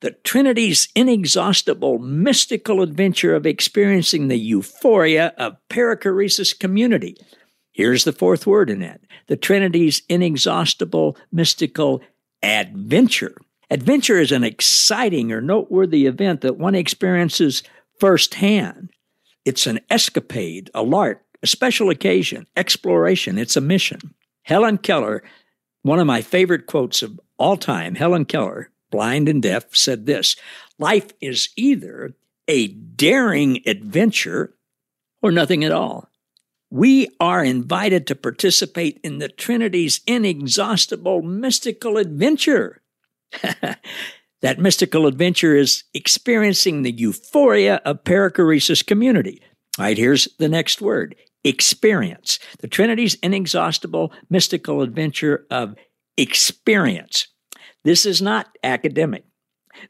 The 0.00 0.10
Trinity's 0.10 0.88
inexhaustible 0.94 1.98
mystical 1.98 2.82
adventure 2.82 3.34
of 3.34 3.46
experiencing 3.46 4.28
the 4.28 4.36
euphoria 4.36 5.32
of 5.38 5.56
perichoresis 5.70 6.58
community. 6.58 7.16
Here's 7.72 8.04
the 8.04 8.12
fourth 8.12 8.46
word 8.46 8.68
in 8.68 8.82
it 8.82 9.00
the 9.26 9.36
Trinity's 9.36 10.02
inexhaustible 10.08 11.16
mystical 11.32 12.02
adventure. 12.42 13.36
Adventure 13.70 14.18
is 14.18 14.32
an 14.32 14.44
exciting 14.44 15.32
or 15.32 15.40
noteworthy 15.40 16.06
event 16.06 16.42
that 16.42 16.58
one 16.58 16.74
experiences 16.74 17.62
firsthand. 17.98 18.90
It's 19.44 19.66
an 19.66 19.80
escapade, 19.90 20.70
a 20.74 20.82
lark, 20.82 21.22
a 21.42 21.46
special 21.46 21.90
occasion, 21.90 22.46
exploration. 22.56 23.38
It's 23.38 23.56
a 23.56 23.60
mission. 23.60 24.14
Helen 24.42 24.78
Keller, 24.78 25.24
one 25.82 25.98
of 25.98 26.06
my 26.06 26.20
favorite 26.20 26.66
quotes 26.66 27.02
of 27.02 27.18
all 27.38 27.56
time, 27.56 27.94
Helen 27.94 28.24
Keller, 28.24 28.70
blind 28.96 29.28
and 29.28 29.42
deaf, 29.42 29.76
said 29.76 30.06
this 30.06 30.36
Life 30.78 31.12
is 31.20 31.50
either 31.54 32.14
a 32.48 32.68
daring 32.68 33.60
adventure 33.66 34.54
or 35.20 35.30
nothing 35.30 35.64
at 35.64 35.72
all. 35.72 36.08
We 36.70 37.08
are 37.20 37.44
invited 37.44 38.06
to 38.06 38.14
participate 38.14 38.98
in 39.04 39.18
the 39.18 39.28
Trinity's 39.28 40.00
inexhaustible 40.06 41.20
mystical 41.20 41.98
adventure. 41.98 42.80
that 44.40 44.58
mystical 44.58 45.06
adventure 45.06 45.54
is 45.54 45.84
experiencing 45.92 46.80
the 46.80 46.92
euphoria 46.92 47.82
of 47.84 48.02
perichoresis 48.02 48.84
community. 48.84 49.42
All 49.78 49.84
right, 49.84 49.98
here's 49.98 50.26
the 50.38 50.48
next 50.48 50.80
word 50.80 51.14
experience. 51.44 52.38
The 52.60 52.68
Trinity's 52.68 53.16
inexhaustible 53.16 54.10
mystical 54.30 54.80
adventure 54.80 55.44
of 55.50 55.76
experience. 56.16 57.28
This 57.86 58.04
is 58.04 58.20
not 58.20 58.58
academic. 58.64 59.22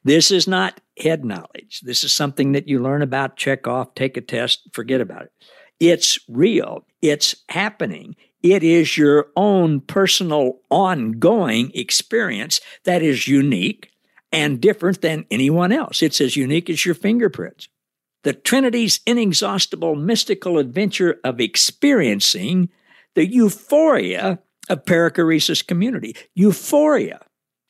This 0.05 0.31
is 0.31 0.47
not 0.47 0.83
head 1.03 1.25
knowledge. 1.25 1.81
This 1.81 2.05
is 2.05 2.13
something 2.13 2.53
that 2.53 2.69
you 2.69 2.79
learn 2.79 3.01
about, 3.01 3.39
check 3.39 3.67
off, 3.67 3.95
take 3.95 4.19
a 4.19 4.21
test, 4.21 4.69
forget 4.75 5.01
about 5.01 5.23
it. 5.23 5.33
It's 5.81 6.19
real. 6.29 6.85
It's 7.01 7.37
happening. 7.49 8.15
It 8.43 8.63
is 8.63 8.99
your 8.99 9.29
own 9.35 9.81
personal 9.81 10.59
ongoing 10.69 11.73
experience 11.75 12.61
that 12.85 13.01
is 13.03 13.29
unique 13.29 13.91
and 14.31 14.61
different 14.61 15.01
than 15.01 15.25
anyone 15.31 15.73
else. 15.73 16.03
It's 16.03 16.21
as 16.21 16.37
unique 16.37 16.69
as 16.69 16.85
your 16.85 16.95
fingerprints. 16.95 17.71
The 18.25 18.35
Trinity's 18.35 19.01
inexhaustible 19.07 19.97
mystical 19.97 20.59
adventure 20.59 21.19
of 21.25 21.41
experiencing 21.41 22.69
the 23.15 23.27
euphoria 23.27 24.41
of 24.69 24.85
perichoresis 24.85 25.67
community. 25.67 26.15
Euphoria. 26.35 27.21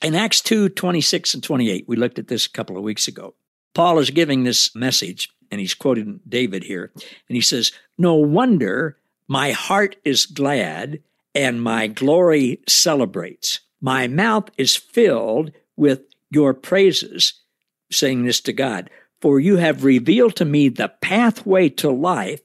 In 0.03 0.15
Acts 0.15 0.41
2 0.43 0.69
26 0.71 1.35
and 1.35 1.43
28, 1.43 1.85
we 1.89 1.97
looked 1.97 2.19
at 2.19 2.29
this 2.29 2.47
a 2.47 2.51
couple 2.51 2.77
of 2.77 2.83
weeks 2.83 3.09
ago. 3.09 3.35
Paul 3.75 3.99
is 3.99 4.11
giving 4.11 4.45
this 4.45 4.75
message, 4.75 5.31
and 5.51 5.61
he's 5.61 5.75
quoting 5.75 6.21
David 6.29 6.65
here, 6.65 6.93
and 6.95 7.37
he 7.37 7.41
says, 7.41 7.73
No 7.99 8.15
wonder 8.15 8.99
my 9.29 9.53
heart 9.53 9.97
is 10.05 10.27
glad 10.27 11.01
and 11.35 11.63
my 11.63 11.87
glory 11.87 12.61
celebrates. 12.67 13.61
My 13.81 14.09
mouth 14.09 14.49
is 14.57 14.75
filled 14.75 15.53
with 15.77 16.03
your 16.31 16.55
praises, 16.55 17.35
saying 17.93 18.25
this 18.25 18.41
to 18.43 18.53
God, 18.53 18.91
for 19.21 19.39
you 19.39 19.57
have 19.57 19.85
revealed 19.85 20.37
to 20.37 20.45
me 20.45 20.69
the 20.69 20.93
pathway 21.01 21.69
to 21.71 21.91
life, 21.91 22.41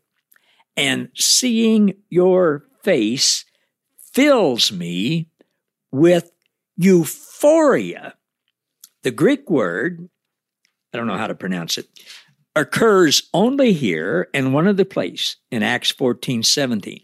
and 0.76 1.10
seeing 1.16 1.96
your 2.10 2.66
face 2.84 3.46
fills 4.14 4.72
me 4.72 5.30
with 5.92 6.31
euphoria. 6.82 8.16
The 9.04 9.12
Greek 9.12 9.50
word, 9.50 10.10
I 10.94 10.98
don't 10.98 11.08
know 11.08 11.18
how 11.18 11.28
to 11.28 11.36
pronounce 11.36 11.78
it, 11.78 11.88
occurs 12.56 13.30
only 13.34 13.74
here 13.74 14.30
in 14.34 14.54
one 14.54 14.68
of 14.68 14.78
the 14.78 14.86
place 14.86 15.38
in 15.52 15.64
Acts 15.64 15.92
14 15.92 16.44
17, 16.44 17.02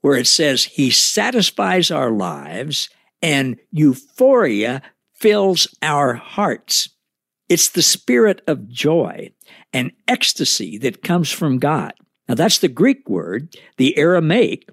where 0.00 0.16
it 0.16 0.26
says, 0.26 0.64
He 0.64 0.90
satisfies 0.90 1.90
our 1.90 2.10
lives 2.10 2.88
and 3.22 3.56
euphoria 3.70 4.82
fills 5.14 5.66
our 5.80 6.14
hearts. 6.14 6.88
It's 7.48 7.70
the 7.70 7.82
spirit 7.82 8.42
of 8.46 8.68
joy 8.68 9.30
and 9.72 9.92
ecstasy 10.08 10.78
that 10.78 11.02
comes 11.02 11.30
from 11.30 11.58
God. 11.58 11.92
Now, 12.28 12.34
that's 12.34 12.58
the 12.58 12.68
Greek 12.68 13.08
word. 13.08 13.54
The 13.76 13.96
Aramaic 13.98 14.68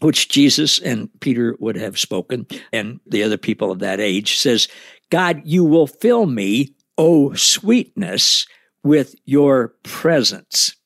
which 0.00 0.28
Jesus 0.28 0.78
and 0.78 1.08
Peter 1.20 1.56
would 1.60 1.76
have 1.76 1.98
spoken, 1.98 2.46
and 2.72 3.00
the 3.06 3.22
other 3.22 3.38
people 3.38 3.70
of 3.70 3.78
that 3.78 4.00
age, 4.00 4.38
says, 4.38 4.68
God, 5.10 5.42
you 5.44 5.64
will 5.64 5.86
fill 5.86 6.26
me, 6.26 6.74
O 6.98 7.34
sweetness, 7.34 8.46
with 8.82 9.14
your 9.24 9.74
presence. 9.82 10.76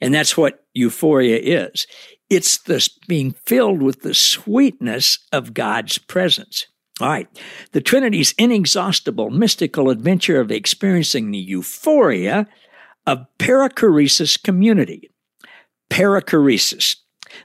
And 0.00 0.12
that's 0.12 0.36
what 0.36 0.64
euphoria 0.74 1.38
is. 1.38 1.86
It's 2.30 2.58
this 2.62 2.88
being 2.88 3.32
filled 3.46 3.82
with 3.82 4.02
the 4.02 4.14
sweetness 4.14 5.18
of 5.32 5.54
God's 5.54 5.98
presence. 5.98 6.66
All 7.00 7.08
right. 7.08 7.28
The 7.72 7.80
Trinity's 7.80 8.34
inexhaustible 8.38 9.30
mystical 9.30 9.90
adventure 9.90 10.40
of 10.40 10.50
experiencing 10.50 11.30
the 11.30 11.38
euphoria 11.38 12.46
of 13.06 13.26
perichoresis 13.38 14.42
community. 14.42 15.10
Perichoresis. 15.90 16.96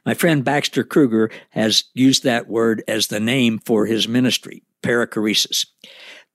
My 0.05 0.13
friend 0.13 0.43
Baxter 0.43 0.83
Kruger 0.83 1.29
has 1.51 1.83
used 1.93 2.23
that 2.23 2.47
word 2.47 2.83
as 2.87 3.07
the 3.07 3.19
name 3.19 3.59
for 3.59 3.85
his 3.85 4.07
ministry, 4.07 4.63
perichoresis. 4.83 5.65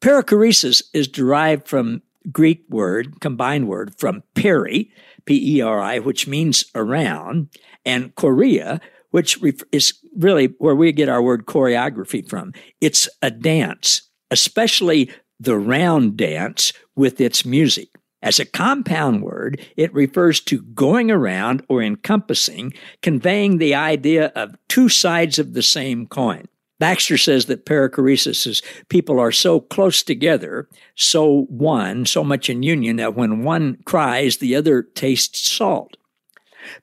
Perichoresis 0.01 0.83
is 0.93 1.09
derived 1.09 1.67
from 1.67 2.03
Greek 2.33 2.65
word, 2.69 3.21
combined 3.21 3.69
word 3.69 3.95
from 3.99 4.23
peri, 4.35 4.91
P 5.25 5.57
E 5.57 5.61
R 5.61 5.81
I, 5.81 5.99
which 5.99 6.27
means 6.27 6.65
around, 6.75 7.49
and 7.87 8.15
chorea, 8.15 8.81
which 9.11 9.39
is 9.73 9.95
really 10.17 10.47
where 10.59 10.75
we 10.75 10.93
get 10.93 11.09
our 11.09 11.23
word 11.23 11.47
choreography 11.47 12.29
from. 12.29 12.53
It's 12.81 13.09
a 13.23 13.31
dance, 13.31 14.03
especially 14.31 15.11
the 15.41 15.57
round 15.57 16.17
dance 16.17 16.73
with 16.97 17.21
its 17.21 17.45
music. 17.45 17.89
As 18.25 18.41
a 18.41 18.47
compound 18.47 19.23
word, 19.23 19.61
it 19.77 19.93
refers 19.93 20.41
to 20.41 20.63
going 20.63 21.11
around 21.11 21.63
or 21.69 21.83
encompassing, 21.83 22.73
conveying 23.03 23.59
the 23.59 23.75
idea 23.75 24.33
of 24.35 24.57
two 24.67 24.89
sides 24.89 25.39
of 25.39 25.53
the 25.53 25.63
same 25.63 26.07
coin. 26.07 26.49
Baxter 26.79 27.19
says 27.19 27.47
that 27.47 27.67
perichoresis 27.67 28.47
is 28.47 28.63
people 28.89 29.21
are 29.21 29.31
so 29.31 29.61
close 29.61 30.03
together, 30.03 30.69
so 30.95 31.43
one, 31.51 32.07
so 32.07 32.25
much 32.25 32.49
in 32.49 32.63
union 32.63 32.97
that 32.97 33.15
when 33.15 33.45
one 33.45 33.77
cries, 33.85 34.39
the 34.39 34.57
other 34.57 34.83
tastes 34.83 35.51
salt. 35.51 35.99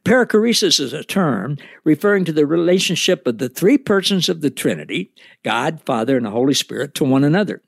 Perichoresis 0.06 0.80
is 0.80 0.94
a 0.94 1.04
term 1.04 1.58
referring 1.84 2.24
to 2.26 2.32
the 2.32 2.46
relationship 2.46 3.26
of 3.26 3.40
the 3.40 3.50
three 3.50 3.80
persons 3.80 4.30
of 4.30 4.42
the 4.42 4.52
Trinity, 4.52 5.12
God, 5.44 5.82
Father, 5.88 6.18
and 6.18 6.26
the 6.28 6.30
Holy 6.30 6.54
Spirit, 6.54 6.94
to 6.96 7.04
one 7.04 7.24
another. 7.24 7.64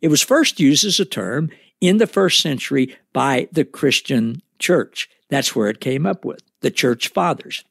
It 0.00 0.08
was 0.08 0.22
first 0.22 0.58
used 0.58 0.84
as 0.84 0.98
a 0.98 1.04
term 1.04 1.50
in 1.82 1.98
the 1.98 2.06
first 2.06 2.40
century 2.40 2.96
by 3.12 3.48
the 3.52 3.66
Christian 3.66 4.40
church. 4.58 5.10
That's 5.28 5.54
where 5.54 5.68
it 5.68 5.80
came 5.80 6.06
up 6.06 6.24
with 6.24 6.40
the 6.60 6.70
church 6.70 7.08
fathers. 7.08 7.64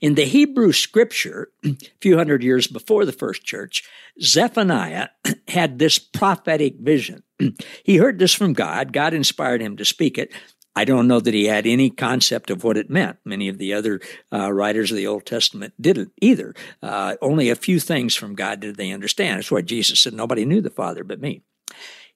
In 0.00 0.14
the 0.14 0.24
Hebrew 0.24 0.70
scripture, 0.70 1.48
a 1.64 1.76
few 2.00 2.16
hundred 2.16 2.44
years 2.44 2.68
before 2.68 3.04
the 3.04 3.12
first 3.12 3.42
church, 3.42 3.82
Zephaniah 4.22 5.08
had 5.48 5.78
this 5.78 5.98
prophetic 5.98 6.76
vision. 6.78 7.24
he 7.82 7.96
heard 7.96 8.20
this 8.20 8.34
from 8.34 8.52
God. 8.52 8.92
God 8.92 9.14
inspired 9.14 9.62
him 9.62 9.76
to 9.78 9.84
speak 9.84 10.18
it. 10.18 10.30
I 10.76 10.84
don't 10.84 11.08
know 11.08 11.20
that 11.20 11.34
he 11.34 11.46
had 11.46 11.66
any 11.66 11.88
concept 11.88 12.50
of 12.50 12.64
what 12.64 12.76
it 12.76 12.90
meant. 12.90 13.18
Many 13.24 13.48
of 13.48 13.58
the 13.58 13.72
other 13.72 14.00
uh, 14.32 14.52
writers 14.52 14.90
of 14.90 14.96
the 14.96 15.06
Old 15.06 15.24
Testament 15.24 15.72
didn't 15.80 16.12
either. 16.20 16.54
Uh, 16.82 17.14
only 17.22 17.48
a 17.48 17.56
few 17.56 17.78
things 17.80 18.14
from 18.14 18.34
God 18.34 18.60
did 18.60 18.76
they 18.76 18.90
understand. 18.90 19.38
That's 19.38 19.52
why 19.52 19.62
Jesus 19.62 20.00
said, 20.00 20.14
Nobody 20.14 20.44
knew 20.44 20.60
the 20.60 20.70
Father 20.70 21.04
but 21.04 21.20
me. 21.20 21.42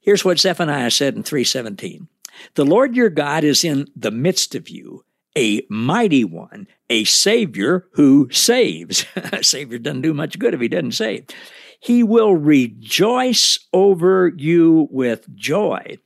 Here's 0.08 0.24
what 0.24 0.38
Zephaniah 0.38 0.90
said 0.90 1.16
in 1.16 1.22
317 1.22 2.08
The 2.54 2.64
Lord 2.64 2.96
your 2.96 3.10
God 3.10 3.44
is 3.44 3.62
in 3.62 3.88
the 3.94 4.10
midst 4.10 4.54
of 4.54 4.70
you, 4.70 5.04
a 5.36 5.60
mighty 5.68 6.24
one, 6.24 6.66
a 6.88 7.04
Savior 7.04 7.88
who 7.92 8.26
saves. 8.32 9.04
a 9.16 9.44
Savior 9.44 9.78
doesn't 9.78 10.00
do 10.00 10.14
much 10.14 10.38
good 10.38 10.54
if 10.54 10.62
he 10.62 10.68
doesn't 10.68 10.92
save. 10.92 11.26
He 11.78 12.02
will 12.02 12.34
rejoice 12.34 13.58
over 13.74 14.32
you 14.34 14.88
with 14.90 15.28
joy. 15.36 15.98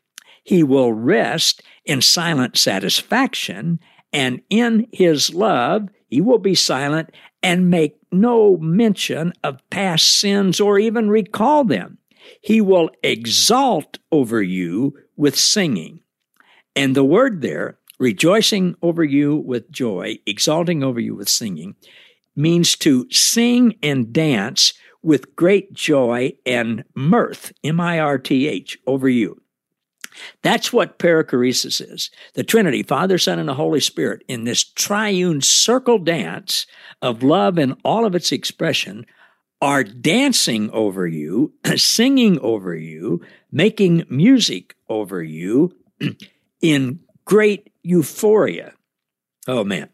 He 0.42 0.64
will 0.64 0.92
rest 0.92 1.62
in 1.84 2.02
silent 2.02 2.58
satisfaction, 2.58 3.78
and 4.12 4.42
in 4.50 4.88
his 4.90 5.32
love, 5.32 5.90
he 6.08 6.20
will 6.20 6.38
be 6.38 6.56
silent 6.56 7.10
and 7.40 7.70
make 7.70 7.98
no 8.10 8.56
mention 8.56 9.32
of 9.44 9.62
past 9.70 10.18
sins 10.18 10.60
or 10.60 10.80
even 10.80 11.08
recall 11.08 11.62
them. 11.62 11.98
He 12.40 12.60
will 12.60 12.90
exalt 13.02 13.98
over 14.10 14.42
you 14.42 14.98
with 15.16 15.38
singing. 15.38 16.00
And 16.74 16.94
the 16.94 17.04
word 17.04 17.42
there, 17.42 17.78
rejoicing 17.98 18.74
over 18.82 19.04
you 19.04 19.36
with 19.36 19.70
joy, 19.70 20.18
exalting 20.26 20.82
over 20.82 21.00
you 21.00 21.14
with 21.14 21.28
singing, 21.28 21.76
means 22.34 22.76
to 22.76 23.06
sing 23.10 23.76
and 23.82 24.12
dance 24.12 24.72
with 25.02 25.36
great 25.36 25.72
joy 25.72 26.32
and 26.46 26.84
mirth, 26.94 27.52
M 27.62 27.80
I 27.80 27.98
R 27.98 28.18
T 28.18 28.48
H, 28.48 28.78
over 28.86 29.08
you. 29.08 29.40
That's 30.42 30.72
what 30.72 30.98
perichoresis 30.98 31.80
is. 31.80 32.10
The 32.34 32.44
Trinity, 32.44 32.82
Father, 32.82 33.18
Son, 33.18 33.38
and 33.38 33.48
the 33.48 33.54
Holy 33.54 33.80
Spirit, 33.80 34.22
in 34.28 34.44
this 34.44 34.62
triune 34.62 35.40
circle 35.40 35.98
dance 35.98 36.66
of 37.00 37.22
love 37.22 37.58
in 37.58 37.72
all 37.84 38.04
of 38.04 38.14
its 38.14 38.30
expression, 38.30 39.06
are 39.62 39.84
dancing 39.84 40.68
over 40.72 41.06
you, 41.06 41.52
singing 41.76 42.38
over 42.40 42.74
you, 42.74 43.22
making 43.52 44.04
music 44.10 44.74
over 44.88 45.22
you 45.22 45.72
in 46.60 46.98
great 47.24 47.72
euphoria. 47.84 48.74
Oh 49.46 49.62
man. 49.62 49.88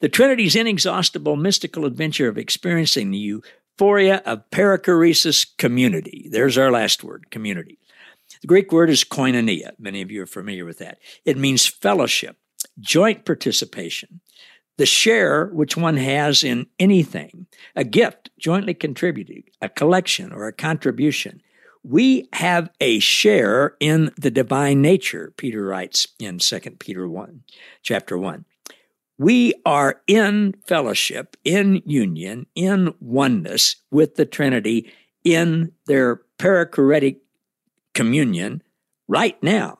The 0.00 0.08
Trinity's 0.08 0.56
inexhaustible 0.56 1.36
mystical 1.36 1.84
adventure 1.84 2.28
of 2.28 2.38
experiencing 2.38 3.10
the 3.10 3.18
euphoria 3.18 4.22
of 4.24 4.48
perichoresis 4.50 5.46
community. 5.58 6.28
There's 6.32 6.56
our 6.56 6.70
last 6.70 7.04
word, 7.04 7.30
community. 7.30 7.78
The 8.40 8.46
Greek 8.46 8.72
word 8.72 8.88
is 8.88 9.04
koinonia. 9.04 9.72
Many 9.78 10.00
of 10.00 10.10
you 10.10 10.22
are 10.22 10.26
familiar 10.26 10.64
with 10.64 10.78
that. 10.78 10.98
It 11.26 11.36
means 11.36 11.66
fellowship, 11.66 12.36
joint 12.78 13.26
participation, 13.26 14.20
the 14.80 14.86
share 14.86 15.48
which 15.48 15.76
one 15.76 15.98
has 15.98 16.42
in 16.42 16.66
anything, 16.78 17.46
a 17.76 17.84
gift 17.84 18.30
jointly 18.38 18.72
contributed, 18.72 19.44
a 19.60 19.68
collection 19.68 20.32
or 20.32 20.48
a 20.48 20.54
contribution. 20.54 21.42
We 21.84 22.30
have 22.32 22.70
a 22.80 22.98
share 22.98 23.76
in 23.78 24.10
the 24.16 24.30
divine 24.30 24.80
nature, 24.80 25.34
Peter 25.36 25.62
writes 25.62 26.08
in 26.18 26.38
2 26.38 26.60
Peter 26.78 27.06
1, 27.06 27.42
chapter 27.82 28.16
1. 28.16 28.46
We 29.18 29.52
are 29.66 30.00
in 30.06 30.54
fellowship, 30.66 31.36
in 31.44 31.82
union, 31.84 32.46
in 32.54 32.94
oneness 33.00 33.76
with 33.90 34.14
the 34.14 34.24
Trinity 34.24 34.90
in 35.24 35.72
their 35.84 36.22
perichoretic 36.38 37.18
communion 37.92 38.62
right 39.08 39.40
now. 39.42 39.78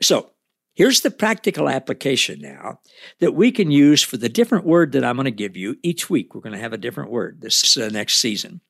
So 0.00 0.30
here's 0.74 1.00
the 1.00 1.10
practical 1.10 1.68
application 1.68 2.40
now 2.40 2.80
that 3.20 3.34
we 3.34 3.52
can 3.52 3.70
use 3.70 4.02
for 4.02 4.16
the 4.16 4.28
different 4.28 4.64
word 4.64 4.92
that 4.92 5.04
I'm 5.04 5.16
going 5.16 5.24
to 5.24 5.30
give 5.30 5.56
you 5.56 5.76
each 5.82 6.08
week. 6.08 6.34
We're 6.34 6.40
going 6.40 6.54
to 6.54 6.60
have 6.60 6.72
a 6.72 6.78
different 6.78 7.10
word 7.10 7.40
this 7.40 7.76
uh, 7.76 7.88
next 7.88 8.18
season. 8.18 8.60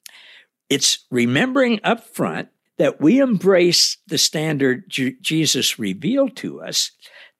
It's 0.68 1.04
remembering 1.10 1.80
up 1.82 2.06
front 2.06 2.48
that 2.78 3.00
we 3.00 3.20
embrace 3.20 3.98
the 4.06 4.18
standard 4.18 4.88
J- 4.88 5.16
Jesus 5.20 5.78
revealed 5.78 6.36
to 6.36 6.62
us 6.62 6.92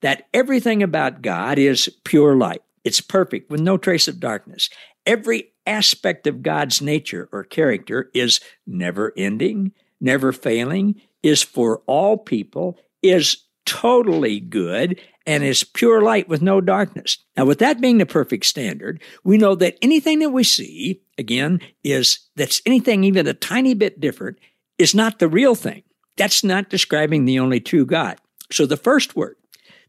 that 0.03 0.27
everything 0.35 0.83
about 0.83 1.23
God 1.23 1.59
is 1.59 1.89
pure 2.05 2.37
light. 2.37 2.63
It's 2.85 3.01
perfect 3.01 3.51
with 3.51 3.61
no 3.61 3.77
trace 3.77 4.09
of 4.09 4.21
darkness. 4.21 4.69
Every 5.07 5.53
aspect 5.67 6.27
of 6.27 6.43
God's 6.43 6.83
nature 6.83 7.29
or 7.33 7.45
character 7.45 8.11
is 8.15 8.41
never 8.67 9.13
ending, 9.17 9.73
never 10.01 10.33
failing, 10.33 11.01
is 11.23 11.43
for 11.43 11.83
all 11.87 12.17
people, 12.17 12.79
is 13.03 13.45
totally 13.71 14.41
good, 14.41 15.01
and 15.27 15.45
is 15.45 15.63
pure 15.63 16.03
light 16.03 16.29
with 16.29 16.43
no 16.43 16.61
darkness. 16.61 17.19
Now, 17.37 17.45
with 17.45 17.61
that 17.61 17.81
being 17.81 17.99
the 17.99 18.07
perfect 18.07 18.45
standard, 18.47 19.01
we 19.23 19.39
know 19.39 19.55
that 19.55 19.79
anything 19.81 20.19
that 20.19 20.31
we 20.31 20.43
see, 20.43 21.03
again, 21.17 21.61
is 21.85 22.19
that's 22.35 22.61
anything 22.67 23.05
even 23.05 23.27
a 23.27 23.35
tiny 23.35 23.75
bit 23.75 24.01
different, 24.01 24.39
is 24.77 24.95
not 24.95 25.19
the 25.19 25.29
real 25.29 25.55
thing. 25.55 25.85
That's 26.17 26.43
not 26.43 26.69
describing 26.69 27.25
the 27.25 27.39
only 27.39 27.61
true 27.61 27.87
God. 27.87 28.19
So 28.51 28.67
the 28.67 28.77
first 28.77 29.15
word 29.15 29.37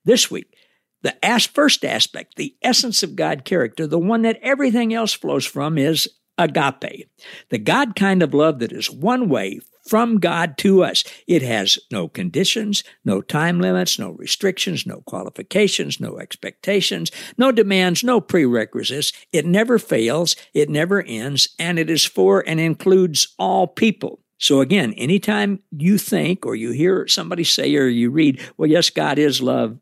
this 0.06 0.30
week, 0.30 0.56
the 1.02 1.15
first 1.54 1.84
aspect, 1.84 2.36
the 2.36 2.56
essence 2.62 3.02
of 3.02 3.15
God 3.15 3.44
character, 3.44 3.88
the 3.88 3.98
one 3.98 4.22
that 4.22 4.39
everything 4.44 4.94
else 4.94 5.13
flows 5.13 5.46
from 5.46 5.78
is 5.78 6.08
agape, 6.38 7.10
the 7.50 7.58
God 7.58 7.96
kind 7.96 8.22
of 8.22 8.34
love 8.34 8.60
that 8.60 8.72
is 8.72 8.91
one 8.91 9.28
way, 9.28 9.60
from 9.86 10.20
God 10.20 10.58
to 10.60 10.84
us. 10.84 11.04
It 11.28 11.41
has 11.41 11.80
no 11.91 12.08
conditions, 12.08 12.84
no 13.04 13.22
time 13.22 13.60
limits, 13.60 13.98
no 13.98 14.12
restrictions, 14.12 14.86
no 14.86 15.02
qualifications, 15.06 16.00
no 16.00 16.17
expectations, 16.17 17.12
no 17.38 17.52
demands, 17.52 18.04
no 18.04 18.22
prerequisites. 18.22 19.12
It 19.32 19.46
never 19.46 19.80
fails, 19.80 20.36
it 20.54 20.70
never 20.70 21.02
ends, 21.02 21.50
and 21.58 21.80
it 21.80 21.89
is 21.89 22.06
for 22.06 22.44
and 22.48 22.60
includes 22.60 23.34
all 23.38 23.67
people. 23.67 24.20
So 24.38 24.62
again, 24.62 24.94
anytime 24.94 25.60
you 25.72 25.98
think 25.98 26.46
or 26.46 26.56
you 26.56 26.72
hear 26.72 27.08
somebody 27.08 27.44
say 27.44 27.76
or 27.76 27.88
you 27.88 28.10
read, 28.10 28.41
well, 28.58 28.70
yes, 28.70 28.89
God 28.89 29.20
is 29.20 29.41
love, 29.41 29.78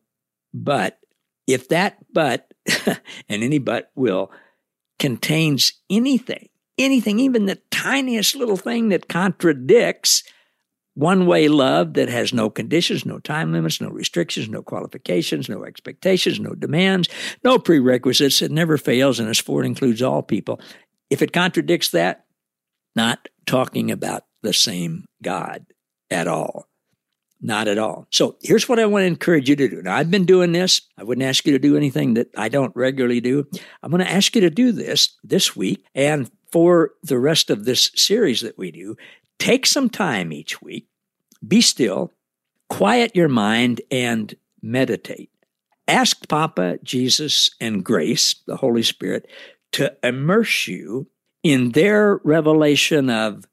but 0.53 0.99
if 1.47 1.69
that 1.69 1.97
but, 2.13 2.51
and 2.85 3.43
any 3.43 3.57
but 3.57 3.91
will, 3.95 4.31
contains 4.99 5.73
anything 5.89 6.49
anything, 6.79 7.19
even 7.19 7.45
the 7.45 7.61
tiniest 7.69 8.35
little 8.35 8.57
thing 8.57 8.89
that 8.89 9.07
contradicts 9.07 10.23
one 10.95 11.25
way 11.25 11.47
love 11.47 11.93
that 11.93 12.09
has 12.09 12.33
no 12.33 12.49
conditions, 12.49 13.05
no 13.05 13.19
time 13.19 13.53
limits, 13.53 13.79
no 13.79 13.89
restrictions, 13.89 14.49
no 14.49 14.61
qualifications, 14.61 15.47
no 15.47 15.63
expectations, 15.63 16.39
no 16.39 16.53
demands, 16.53 17.07
no 17.43 17.57
prerequisites. 17.57 18.41
It 18.41 18.51
never 18.51 18.77
fails, 18.77 19.19
and 19.19 19.29
as 19.29 19.39
for 19.39 19.63
it 19.63 19.67
includes 19.67 20.01
all 20.01 20.21
people. 20.21 20.59
If 21.09 21.21
it 21.21 21.31
contradicts 21.31 21.89
that, 21.91 22.25
not 22.95 23.29
talking 23.45 23.91
about 23.91 24.23
the 24.41 24.53
same 24.53 25.05
God 25.21 25.65
at 26.11 26.27
all. 26.27 26.65
Not 27.41 27.69
at 27.69 27.77
all. 27.77 28.05
So 28.11 28.35
here's 28.41 28.67
what 28.67 28.79
I 28.79 28.85
want 28.85 29.03
to 29.03 29.07
encourage 29.07 29.47
you 29.47 29.55
to 29.55 29.69
do. 29.69 29.81
Now, 29.81 29.95
I've 29.95 30.11
been 30.11 30.25
doing 30.25 30.51
this. 30.51 30.81
I 30.97 31.05
wouldn't 31.05 31.25
ask 31.25 31.45
you 31.45 31.53
to 31.53 31.59
do 31.59 31.77
anything 31.77 32.15
that 32.15 32.27
I 32.35 32.49
don't 32.49 32.75
regularly 32.75 33.21
do. 33.21 33.47
I'm 33.81 33.91
going 33.91 34.03
to 34.03 34.11
ask 34.11 34.35
you 34.35 34.41
to 34.41 34.49
do 34.49 34.73
this 34.73 35.17
this 35.23 35.55
week 35.55 35.85
and 35.95 36.29
for 36.51 36.91
the 37.03 37.19
rest 37.19 37.49
of 37.49 37.65
this 37.65 37.91
series 37.95 38.41
that 38.41 38.57
we 38.57 38.71
do, 38.71 38.95
take 39.37 39.65
some 39.65 39.89
time 39.89 40.31
each 40.31 40.61
week, 40.61 40.87
be 41.45 41.61
still, 41.61 42.13
quiet 42.69 43.15
your 43.15 43.29
mind, 43.29 43.81
and 43.91 44.35
meditate. 44.61 45.29
Ask 45.87 46.27
Papa, 46.27 46.79
Jesus, 46.83 47.49
and 47.59 47.83
Grace, 47.83 48.35
the 48.45 48.57
Holy 48.57 48.83
Spirit, 48.83 49.27
to 49.71 49.95
immerse 50.03 50.67
you 50.67 51.07
in 51.43 51.71
their 51.71 52.17
revelation 52.23 53.09
of 53.09 53.45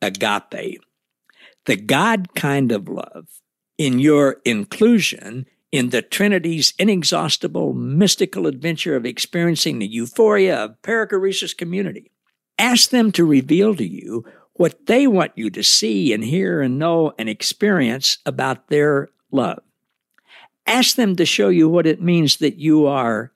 agape, 0.00 0.80
the 1.66 1.76
God 1.76 2.34
kind 2.34 2.72
of 2.72 2.88
love, 2.88 3.26
in 3.78 3.98
your 3.98 4.40
inclusion 4.44 5.46
in 5.72 5.90
the 5.90 6.00
Trinity's 6.00 6.72
inexhaustible 6.78 7.74
mystical 7.74 8.46
adventure 8.46 8.96
of 8.96 9.04
experiencing 9.04 9.78
the 9.78 9.86
euphoria 9.86 10.64
of 10.64 10.80
perichoresis 10.82 11.56
community. 11.56 12.12
Ask 12.58 12.90
them 12.90 13.12
to 13.12 13.24
reveal 13.24 13.74
to 13.76 13.86
you 13.86 14.24
what 14.54 14.86
they 14.86 15.06
want 15.06 15.32
you 15.36 15.50
to 15.50 15.62
see 15.62 16.12
and 16.12 16.24
hear 16.24 16.62
and 16.62 16.78
know 16.78 17.12
and 17.18 17.28
experience 17.28 18.18
about 18.24 18.68
their 18.68 19.10
love. 19.30 19.62
Ask 20.66 20.96
them 20.96 21.14
to 21.16 21.26
show 21.26 21.48
you 21.48 21.68
what 21.68 21.86
it 21.86 22.02
means 22.02 22.38
that 22.38 22.56
you 22.56 22.86
are 22.86 23.32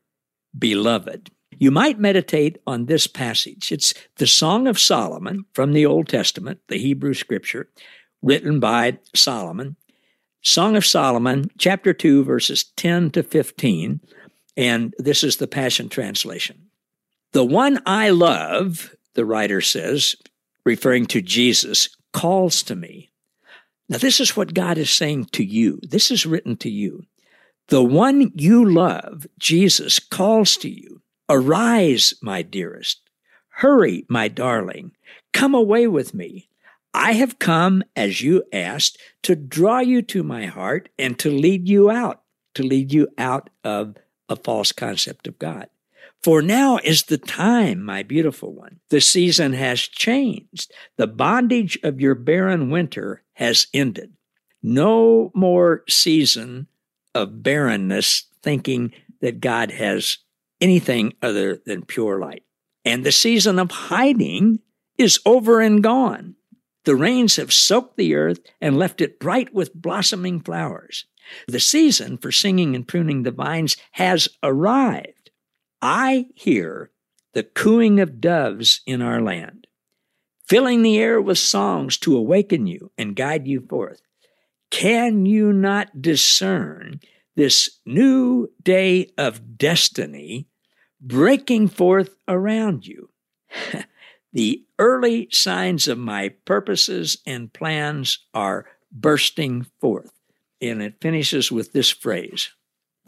beloved. 0.58 1.30
You 1.58 1.70
might 1.70 2.00
meditate 2.00 2.58
on 2.66 2.86
this 2.86 3.06
passage. 3.06 3.70
It's 3.70 3.92
the 4.16 4.26
Song 4.26 4.66
of 4.66 4.78
Solomon 4.78 5.44
from 5.52 5.74
the 5.74 5.84
Old 5.84 6.08
Testament, 6.08 6.60
the 6.68 6.78
Hebrew 6.78 7.12
scripture, 7.12 7.68
written 8.22 8.60
by 8.60 8.98
Solomon. 9.14 9.76
Song 10.42 10.74
of 10.74 10.86
Solomon, 10.86 11.50
chapter 11.58 11.92
2, 11.92 12.24
verses 12.24 12.64
10 12.76 13.10
to 13.10 13.22
15. 13.22 14.00
And 14.56 14.94
this 14.98 15.22
is 15.22 15.36
the 15.36 15.46
Passion 15.46 15.90
Translation. 15.90 16.70
The 17.32 17.44
one 17.44 17.80
I 17.84 18.08
love, 18.08 18.94
the 19.14 19.24
writer 19.24 19.60
says, 19.60 20.16
referring 20.64 21.06
to 21.06 21.20
Jesus, 21.20 21.88
calls 22.12 22.62
to 22.64 22.74
me. 22.74 23.10
Now, 23.88 23.98
this 23.98 24.20
is 24.20 24.36
what 24.36 24.54
God 24.54 24.78
is 24.78 24.92
saying 24.92 25.26
to 25.32 25.44
you. 25.44 25.80
This 25.82 26.10
is 26.10 26.26
written 26.26 26.56
to 26.58 26.70
you. 26.70 27.04
The 27.68 27.82
one 27.82 28.32
you 28.34 28.64
love, 28.64 29.26
Jesus, 29.38 29.98
calls 29.98 30.56
to 30.58 30.68
you. 30.68 31.02
Arise, 31.28 32.14
my 32.22 32.42
dearest. 32.42 33.00
Hurry, 33.48 34.06
my 34.08 34.28
darling. 34.28 34.92
Come 35.32 35.54
away 35.54 35.86
with 35.86 36.14
me. 36.14 36.48
I 36.92 37.12
have 37.12 37.38
come, 37.38 37.84
as 37.94 38.20
you 38.20 38.42
asked, 38.52 38.98
to 39.22 39.36
draw 39.36 39.78
you 39.78 40.02
to 40.02 40.22
my 40.22 40.46
heart 40.46 40.88
and 40.98 41.18
to 41.20 41.30
lead 41.30 41.68
you 41.68 41.90
out, 41.90 42.22
to 42.54 42.62
lead 42.62 42.92
you 42.92 43.08
out 43.16 43.50
of 43.62 43.96
a 44.28 44.36
false 44.36 44.72
concept 44.72 45.28
of 45.28 45.38
God. 45.38 45.68
For 46.22 46.42
now 46.42 46.78
is 46.84 47.04
the 47.04 47.18
time, 47.18 47.82
my 47.82 48.02
beautiful 48.02 48.52
one. 48.52 48.80
The 48.90 49.00
season 49.00 49.54
has 49.54 49.80
changed. 49.80 50.72
The 50.98 51.06
bondage 51.06 51.78
of 51.82 52.00
your 52.00 52.14
barren 52.14 52.68
winter 52.68 53.22
has 53.34 53.66
ended. 53.72 54.12
No 54.62 55.30
more 55.34 55.82
season 55.88 56.66
of 57.14 57.42
barrenness 57.42 58.26
thinking 58.42 58.92
that 59.22 59.40
God 59.40 59.70
has 59.70 60.18
anything 60.60 61.14
other 61.22 61.56
than 61.64 61.86
pure 61.86 62.18
light. 62.18 62.44
And 62.84 63.04
the 63.04 63.12
season 63.12 63.58
of 63.58 63.70
hiding 63.70 64.60
is 64.98 65.20
over 65.24 65.60
and 65.60 65.82
gone. 65.82 66.36
The 66.84 66.96
rains 66.96 67.36
have 67.36 67.52
soaked 67.52 67.96
the 67.96 68.14
earth 68.14 68.40
and 68.60 68.78
left 68.78 69.00
it 69.00 69.20
bright 69.20 69.54
with 69.54 69.74
blossoming 69.74 70.40
flowers. 70.40 71.06
The 71.46 71.60
season 71.60 72.18
for 72.18 72.32
singing 72.32 72.74
and 72.74 72.86
pruning 72.86 73.22
the 73.22 73.30
vines 73.30 73.76
has 73.92 74.28
arrived. 74.42 75.19
I 75.82 76.26
hear 76.34 76.90
the 77.32 77.42
cooing 77.42 78.00
of 78.00 78.20
doves 78.20 78.80
in 78.86 79.00
our 79.00 79.22
land, 79.22 79.66
filling 80.46 80.82
the 80.82 80.98
air 80.98 81.20
with 81.20 81.38
songs 81.38 81.96
to 81.98 82.16
awaken 82.16 82.66
you 82.66 82.92
and 82.98 83.16
guide 83.16 83.46
you 83.46 83.60
forth. 83.60 84.02
Can 84.70 85.26
you 85.26 85.52
not 85.52 86.02
discern 86.02 87.00
this 87.36 87.78
new 87.86 88.48
day 88.62 89.10
of 89.16 89.56
destiny 89.56 90.48
breaking 91.00 91.68
forth 91.68 92.14
around 92.28 92.86
you? 92.86 93.10
the 94.32 94.64
early 94.78 95.28
signs 95.30 95.88
of 95.88 95.98
my 95.98 96.28
purposes 96.44 97.18
and 97.26 97.52
plans 97.52 98.18
are 98.34 98.66
bursting 98.92 99.66
forth. 99.80 100.12
And 100.60 100.82
it 100.82 101.00
finishes 101.00 101.50
with 101.50 101.72
this 101.72 101.90
phrase 101.90 102.50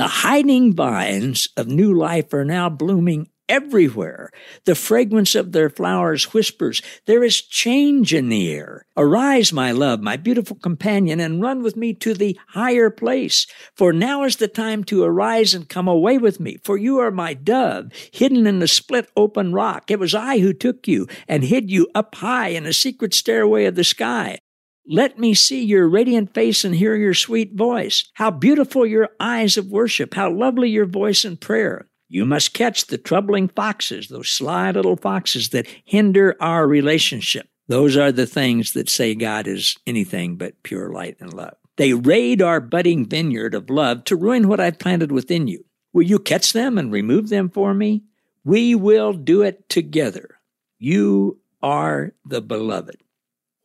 The 0.02 0.08
hiding 0.08 0.74
vines 0.74 1.48
of 1.56 1.68
new 1.68 1.94
life 1.94 2.34
are 2.34 2.44
now 2.44 2.68
blooming 2.68 3.28
everywhere. 3.48 4.32
The 4.64 4.74
fragrance 4.74 5.36
of 5.36 5.52
their 5.52 5.70
flowers 5.70 6.34
whispers, 6.34 6.82
There 7.06 7.22
is 7.22 7.40
change 7.40 8.12
in 8.12 8.28
the 8.28 8.50
air. 8.52 8.84
Arise, 8.96 9.52
my 9.52 9.70
love, 9.70 10.00
my 10.00 10.16
beautiful 10.16 10.56
companion, 10.56 11.20
and 11.20 11.40
run 11.40 11.62
with 11.62 11.76
me 11.76 11.94
to 11.94 12.14
the 12.14 12.36
higher 12.48 12.90
place. 12.90 13.46
For 13.76 13.92
now 13.92 14.24
is 14.24 14.38
the 14.38 14.48
time 14.48 14.82
to 14.86 15.04
arise 15.04 15.54
and 15.54 15.68
come 15.68 15.86
away 15.86 16.18
with 16.18 16.40
me. 16.40 16.58
For 16.64 16.76
you 16.76 16.98
are 16.98 17.12
my 17.12 17.32
dove, 17.32 17.92
hidden 18.12 18.44
in 18.44 18.58
the 18.58 18.66
split 18.66 19.08
open 19.16 19.52
rock. 19.52 19.88
It 19.88 20.00
was 20.00 20.16
I 20.16 20.40
who 20.40 20.52
took 20.52 20.88
you 20.88 21.06
and 21.28 21.44
hid 21.44 21.70
you 21.70 21.86
up 21.94 22.16
high 22.16 22.48
in 22.48 22.66
a 22.66 22.72
secret 22.72 23.14
stairway 23.14 23.66
of 23.66 23.76
the 23.76 23.84
sky. 23.84 24.40
Let 24.86 25.18
me 25.18 25.32
see 25.34 25.62
your 25.62 25.88
radiant 25.88 26.34
face 26.34 26.64
and 26.64 26.74
hear 26.74 26.96
your 26.96 27.14
sweet 27.14 27.54
voice. 27.54 28.10
How 28.14 28.32
beautiful 28.32 28.84
your 28.84 29.10
eyes 29.20 29.56
of 29.56 29.70
worship. 29.70 30.14
How 30.14 30.30
lovely 30.30 30.70
your 30.70 30.86
voice 30.86 31.24
in 31.24 31.36
prayer. 31.36 31.88
You 32.08 32.24
must 32.24 32.52
catch 32.52 32.86
the 32.86 32.98
troubling 32.98 33.48
foxes, 33.48 34.08
those 34.08 34.28
sly 34.28 34.70
little 34.72 34.96
foxes 34.96 35.50
that 35.50 35.68
hinder 35.84 36.36
our 36.40 36.66
relationship. 36.66 37.48
Those 37.68 37.96
are 37.96 38.12
the 38.12 38.26
things 38.26 38.72
that 38.72 38.90
say 38.90 39.14
God 39.14 39.46
is 39.46 39.76
anything 39.86 40.36
but 40.36 40.62
pure 40.64 40.92
light 40.92 41.16
and 41.20 41.32
love. 41.32 41.54
They 41.76 41.94
raid 41.94 42.42
our 42.42 42.60
budding 42.60 43.06
vineyard 43.06 43.54
of 43.54 43.70
love 43.70 44.04
to 44.04 44.16
ruin 44.16 44.48
what 44.48 44.60
I've 44.60 44.78
planted 44.78 45.12
within 45.12 45.46
you. 45.46 45.64
Will 45.92 46.02
you 46.02 46.18
catch 46.18 46.52
them 46.52 46.76
and 46.76 46.92
remove 46.92 47.28
them 47.28 47.48
for 47.48 47.72
me? 47.72 48.02
We 48.44 48.74
will 48.74 49.12
do 49.12 49.42
it 49.42 49.68
together. 49.68 50.38
You 50.78 51.38
are 51.62 52.12
the 52.26 52.42
beloved. 52.42 52.96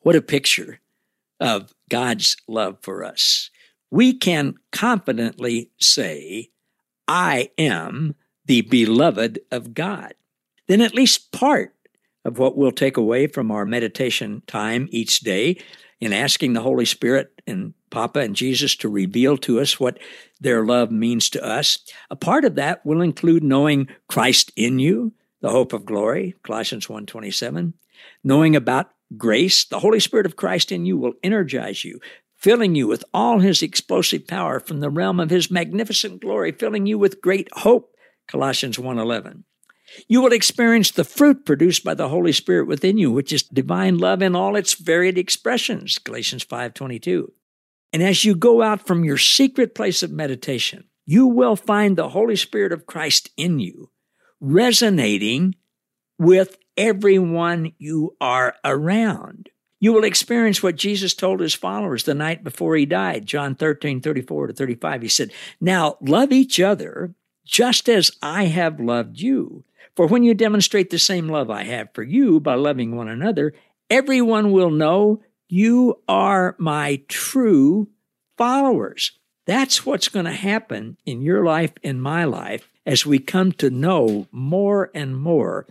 What 0.02 0.16
a 0.16 0.22
picture 0.22 0.80
of 1.40 1.74
God's 1.90 2.36
love 2.48 2.78
for 2.82 3.04
us. 3.04 3.50
We 3.92 4.14
can 4.14 4.56
confidently 4.72 5.72
say, 5.80 6.50
I 7.08 7.52
am 7.58 8.16
the 8.46 8.62
beloved 8.62 9.40
of 9.52 9.74
God, 9.74 10.14
then 10.68 10.82
at 10.82 10.94
least 10.94 11.32
part 11.32 11.74
of 12.26 12.38
what 12.38 12.58
we'll 12.58 12.72
take 12.72 12.98
away 12.98 13.28
from 13.28 13.52
our 13.52 13.66
meditation 13.66 14.42
time 14.48 14.88
each 14.92 15.22
day 15.22 15.58
in 16.00 16.14
asking 16.14 16.54
the 16.54 16.62
Holy 16.62 16.86
Spirit 16.86 17.32
and 17.48 17.74
Papa 17.90 18.20
and 18.20 18.36
Jesus 18.36 18.76
to 18.78 18.90
reveal 18.90 19.38
to 19.38 19.60
us 19.60 19.80
what 19.80 19.98
their 20.42 20.66
love 20.66 20.92
means 20.92 21.30
to 21.30 21.44
us. 21.44 21.80
A 22.10 22.16
part 22.16 22.44
of 22.44 22.56
that 22.56 22.86
will 22.86 23.02
include 23.02 23.44
knowing 23.44 23.88
Christ 24.10 24.52
in 24.56 24.80
you, 24.80 25.14
the 25.42 25.50
hope 25.50 25.72
of 25.72 25.86
glory, 25.86 26.36
Colossians 26.44 26.88
1:27, 26.88 27.74
knowing 28.24 28.56
about 28.56 28.92
grace, 29.16 29.64
the 29.64 29.80
Holy 29.80 30.00
Spirit 30.00 30.26
of 30.26 30.36
Christ 30.36 30.72
in 30.72 30.86
you 30.86 30.98
will 30.98 31.14
energize 31.24 31.86
you, 31.86 32.00
filling 32.36 32.76
you 32.76 32.88
with 32.88 33.04
all 33.14 33.40
his 33.40 33.62
explosive 33.62 34.28
power 34.28 34.60
from 34.60 34.80
the 34.80 34.90
realm 34.90 35.20
of 35.20 35.30
his 35.30 35.52
magnificent 35.52 36.22
glory, 36.22 36.52
filling 36.52 36.86
you 36.86 36.98
with 36.98 37.22
great 37.22 37.48
hope 37.54 37.94
Colossians 38.28 38.78
1:11. 38.78 39.46
You 40.08 40.22
will 40.22 40.34
experience 40.34 40.92
the 40.92 41.06
fruit 41.06 41.46
produced 41.46 41.84
by 41.84 41.94
the 41.94 42.10
Holy 42.10 42.34
Spirit 42.34 42.68
within 42.68 42.98
you, 42.98 43.12
which 43.12 43.32
is 43.32 43.44
divine 43.44 43.98
love 43.98 44.22
in 44.22 44.36
all 44.36 44.56
its 44.56 44.74
varied 44.74 45.18
expressions, 45.18 45.98
Galatians 45.98 46.44
5:22. 46.44 47.32
And 47.94 48.04
as 48.04 48.26
you 48.26 48.36
go 48.36 48.62
out 48.62 48.86
from 48.86 49.06
your 49.06 49.18
secret 49.18 49.74
place 49.74 50.04
of 50.04 50.12
meditation, 50.12 50.90
you 51.06 51.26
will 51.26 51.56
find 51.56 51.96
the 51.96 52.10
Holy 52.10 52.36
Spirit 52.36 52.74
of 52.74 52.86
Christ 52.86 53.30
in 53.38 53.60
you, 53.60 53.90
resonating 54.42 55.56
with 56.20 56.58
everyone 56.78 57.74
you 57.78 58.16
are 58.22 58.56
around. 58.64 59.50
You 59.80 59.94
will 59.94 60.04
experience 60.04 60.64
what 60.64 60.76
Jesus 60.76 61.14
told 61.14 61.40
his 61.40 61.54
followers 61.54 62.04
the 62.04 62.16
night 62.16 62.44
before 62.44 62.76
he 62.76 62.86
died, 62.86 63.26
John 63.26 63.56
13, 63.56 64.02
34 64.02 64.48
to 64.48 64.54
35. 64.54 65.02
He 65.02 65.08
said, 65.08 65.32
Now 65.62 65.98
love 66.02 66.32
each 66.32 66.60
other 66.60 67.14
just 67.46 67.88
as 67.88 68.12
I 68.22 68.46
have 68.46 68.80
loved 68.80 69.20
you. 69.20 69.64
For 69.96 70.08
when 70.08 70.24
you 70.24 70.34
demonstrate 70.34 70.90
the 70.90 71.00
same 71.00 71.28
love 71.28 71.50
I 71.50 71.64
have 71.64 71.94
for 71.94 72.04
you 72.04 72.40
by 72.40 72.56
loving 72.56 72.96
one 72.96 73.08
another, 73.08 73.54
everyone 73.90 74.52
will 74.52 74.72
know 74.72 75.22
you 75.48 76.02
are 76.08 76.56
my 76.60 77.02
true 77.08 77.88
followers. 78.38 79.12
That's 79.46 79.86
what's 79.86 80.10
going 80.10 80.26
to 80.26 80.34
happen 80.34 80.98
in 81.06 81.22
your 81.22 81.44
life 81.46 81.72
and 81.84 82.02
my 82.02 82.26
life 82.26 82.70
as 82.86 83.06
we 83.06 83.20
come 83.20 83.52
to 83.54 83.70
know 83.70 84.28
more 84.32 84.92
and 84.94 85.18
more 85.18 85.66